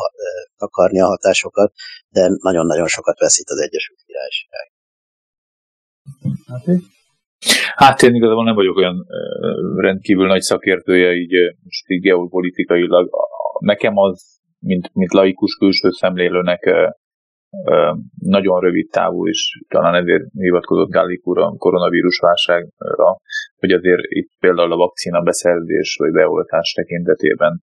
takarni 0.56 1.00
a 1.00 1.06
hatásokat, 1.06 1.72
de 2.08 2.28
nagyon-nagyon 2.40 2.86
sokat 2.86 3.18
veszít 3.18 3.48
az 3.48 3.58
Egyesült 3.58 4.00
Királyság. 4.06 4.72
Hát, 6.46 6.64
Hát 7.74 8.02
én 8.02 8.14
igazából 8.14 8.44
nem 8.44 8.54
vagyok 8.54 8.76
olyan 8.76 9.06
rendkívül 9.76 10.26
nagy 10.26 10.40
szakértője, 10.40 11.12
így 11.12 11.32
most 11.64 11.88
így 11.88 12.00
geopolitikailag. 12.00 13.10
Nekem 13.58 13.96
az, 13.96 14.40
mint, 14.58 14.90
mint 14.92 15.12
laikus 15.12 15.56
külső 15.56 15.90
szemlélőnek 15.90 16.70
nagyon 18.18 18.60
rövid 18.60 18.90
távú, 18.90 19.28
és 19.28 19.60
talán 19.68 19.94
ezért 19.94 20.22
hivatkozott 20.32 20.90
Gálik 20.90 21.26
úr 21.26 21.38
a 21.38 21.54
koronavírus 21.58 22.18
válságra, 22.18 23.16
hogy 23.56 23.70
azért 23.70 24.02
itt 24.02 24.30
például 24.40 24.72
a 24.72 24.76
vakcina 24.76 25.20
beszerzés 25.20 25.96
vagy 25.98 26.12
beoltás 26.12 26.72
tekintetében 26.72 27.62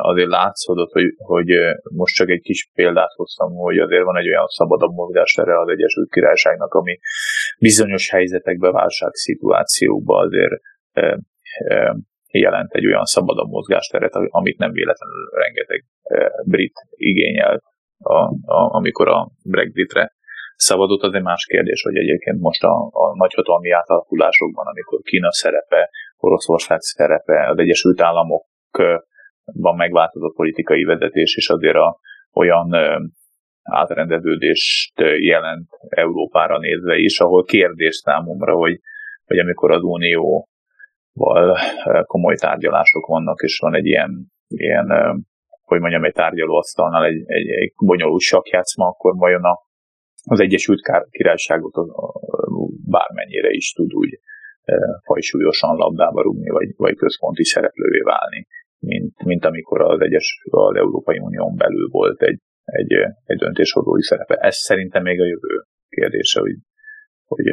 azért 0.00 0.28
látszódott, 0.28 0.92
hogy, 0.92 1.14
hogy 1.16 1.46
most 1.94 2.14
csak 2.14 2.28
egy 2.28 2.40
kis 2.40 2.70
példát 2.74 3.12
hoztam, 3.14 3.54
hogy 3.54 3.78
azért 3.78 4.04
van 4.04 4.16
egy 4.16 4.28
olyan 4.28 4.46
szabadabb 4.46 4.92
mozgástere 4.92 5.60
az 5.60 5.68
Egyesült 5.68 6.10
Királyságnak, 6.10 6.74
ami 6.74 6.98
bizonyos 7.58 8.10
helyzetekben, 8.10 8.72
válságszituációkban 8.72 10.26
azért 10.26 10.60
jelent 12.30 12.72
egy 12.72 12.86
olyan 12.86 13.04
szabadabb 13.04 13.48
mozgásteret, 13.48 14.14
amit 14.14 14.58
nem 14.58 14.72
véletlenül 14.72 15.30
rengeteg 15.30 15.84
brit 16.44 16.74
igényelt, 16.90 17.62
a, 17.98 18.14
a, 18.52 18.74
amikor 18.74 19.08
a 19.08 19.30
Brexitre 19.44 20.14
szabadott, 20.56 21.02
az 21.02 21.14
egy 21.14 21.22
más 21.22 21.44
kérdés, 21.44 21.82
hogy 21.82 21.96
egyébként 21.96 22.40
most 22.40 22.62
a, 22.62 22.90
a 22.92 23.14
nagyhatalmi 23.16 23.70
átalakulásokban, 23.70 24.66
amikor 24.66 25.00
Kína 25.02 25.32
szerepe, 25.32 25.90
Oroszország 26.16 26.80
szerepe, 26.80 27.48
az 27.48 27.58
Egyesült 27.58 28.00
Államok 28.00 28.46
van 29.52 29.76
megváltozott 29.76 30.34
politikai 30.34 30.84
vezetés, 30.84 31.36
és 31.36 31.48
azért 31.48 31.76
a, 31.76 31.98
olyan 32.32 32.74
átrendeződést 33.62 35.00
jelent 35.18 35.68
Európára 35.88 36.58
nézve 36.58 36.96
is, 36.96 37.20
ahol 37.20 37.44
kérdés 37.44 37.94
számomra, 37.94 38.54
hogy, 38.54 38.80
hogy 39.24 39.38
amikor 39.38 39.70
az 39.70 39.82
Unióval 39.82 41.58
komoly 42.02 42.36
tárgyalások 42.36 43.06
vannak, 43.06 43.42
és 43.42 43.58
van 43.58 43.74
egy 43.74 43.86
ilyen, 43.86 44.32
ilyen 44.46 44.86
hogy 45.62 45.80
mondjam, 45.80 46.04
egy 46.04 46.12
tárgyalóasztalnál 46.12 47.04
egy, 47.04 47.22
egy, 47.26 47.48
egy 47.48 47.72
bonyolult 47.84 48.20
sakjátszma, 48.20 48.86
akkor 48.86 49.16
vajon 49.16 49.44
a, 49.44 49.58
az 50.24 50.40
Egyesült 50.40 50.80
Királyságot 51.10 51.74
bármennyire 52.86 53.50
is 53.50 53.72
tud 53.72 53.94
úgy 53.94 54.20
fajsúlyosan 55.04 55.76
labdába 55.76 56.22
rúgni, 56.22 56.48
vagy, 56.48 56.68
vagy 56.76 56.96
központi 56.96 57.44
szereplővé 57.44 58.00
válni 58.00 58.46
mint, 58.78 59.24
mint 59.24 59.44
amikor 59.44 59.80
az 59.80 60.00
egyes 60.00 60.42
az 60.50 60.76
Európai 60.76 61.18
Unión 61.18 61.56
belül 61.56 61.88
volt 61.90 62.22
egy, 62.22 62.40
egy, 62.64 62.92
egy 63.24 63.38
döntéshozói 63.38 64.02
szerepe. 64.02 64.34
Ez 64.34 64.56
szerintem 64.56 65.02
még 65.02 65.20
a 65.20 65.26
jövő 65.26 65.64
kérdése, 65.88 66.40
hogy, 66.40 66.56
hogy 67.24 67.44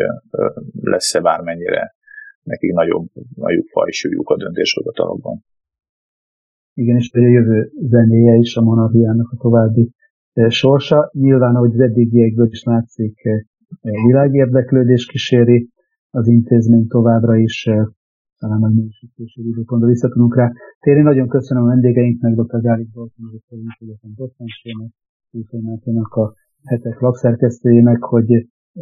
lesz-e 0.81 1.19
bármennyire 1.21 1.95
nekik 2.43 2.71
nagyobb, 2.73 3.07
nagyobb 3.35 3.65
fajsúlyuk 3.65 4.29
a 4.29 4.37
döntéshozatalokban. 4.37 5.43
Igen, 6.73 6.95
és 6.95 7.11
a 7.13 7.19
jövő 7.19 7.71
zenéje 7.79 8.35
is 8.35 8.55
a 8.55 8.61
monarchiának 8.61 9.31
a 9.31 9.37
további 9.37 9.91
sorsa. 10.47 11.09
Nyilván, 11.13 11.55
ahogy 11.55 11.73
az 11.73 11.79
eddigiekből 11.79 12.47
is 12.47 12.63
látszik, 12.63 13.21
világérdeklődés 13.81 15.05
kíséri 15.05 15.69
az 16.09 16.27
intézmény 16.27 16.87
továbbra 16.87 17.35
is 17.35 17.69
talán 18.43 18.59
nagy 18.59 18.75
minősítésű 18.79 19.41
időpontban 19.51 19.89
vissza 19.89 20.07
tudunk 20.09 20.35
rá 20.35 20.47
térni. 20.79 21.01
Nagyon 21.01 21.27
köszönöm 21.27 21.63
a 21.63 21.67
vendégeinknek, 21.67 22.33
dr. 22.35 22.61
Gálik 22.61 22.91
Bolton, 22.91 23.25
a 23.25 23.73
Egyetem 23.79 24.11
docensének, 24.15 24.91
Szűfei 25.31 25.61
Máténak 25.61 26.13
a 26.13 26.33
hetek 26.63 26.99
lapszerkesztőjének, 26.99 28.03
hogy 28.03 28.29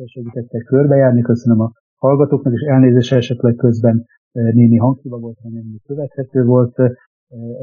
segítettek 0.05 0.63
körbejárni. 0.63 1.21
Köszönöm 1.21 1.59
a 1.59 1.71
hallgatóknak, 1.95 2.53
és 2.53 2.61
elnézést 2.61 3.11
esetleg 3.13 3.55
közben 3.55 4.05
eh, 4.31 4.53
némi 4.53 4.77
hanghiba 4.77 5.17
volt, 5.17 5.37
hanem 5.41 5.63
követhető 5.85 6.43
volt. 6.43 6.79
Eh, 6.79 6.91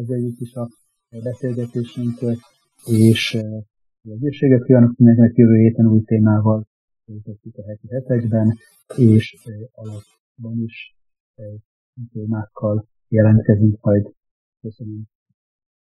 ez 0.01 0.09
egyik 0.09 0.41
is 0.41 0.55
a 0.55 0.69
beszélgetésünket, 1.23 2.39
és 2.85 3.39
egészséget 4.03 4.65
kívánok 4.65 4.97
mindenkinek 4.97 5.37
jövő 5.37 5.57
héten 5.57 5.87
új 5.87 6.03
témával 6.03 6.67
folytatjuk 7.05 7.57
a 7.57 7.63
heti 7.67 7.89
hetekben, 7.89 8.55
és 8.97 9.37
alapban 9.73 10.63
is 10.63 10.97
témákkal 12.13 12.87
jelentkezünk 13.09 13.81
majd. 13.81 14.13
Köszönöm. 14.61 15.18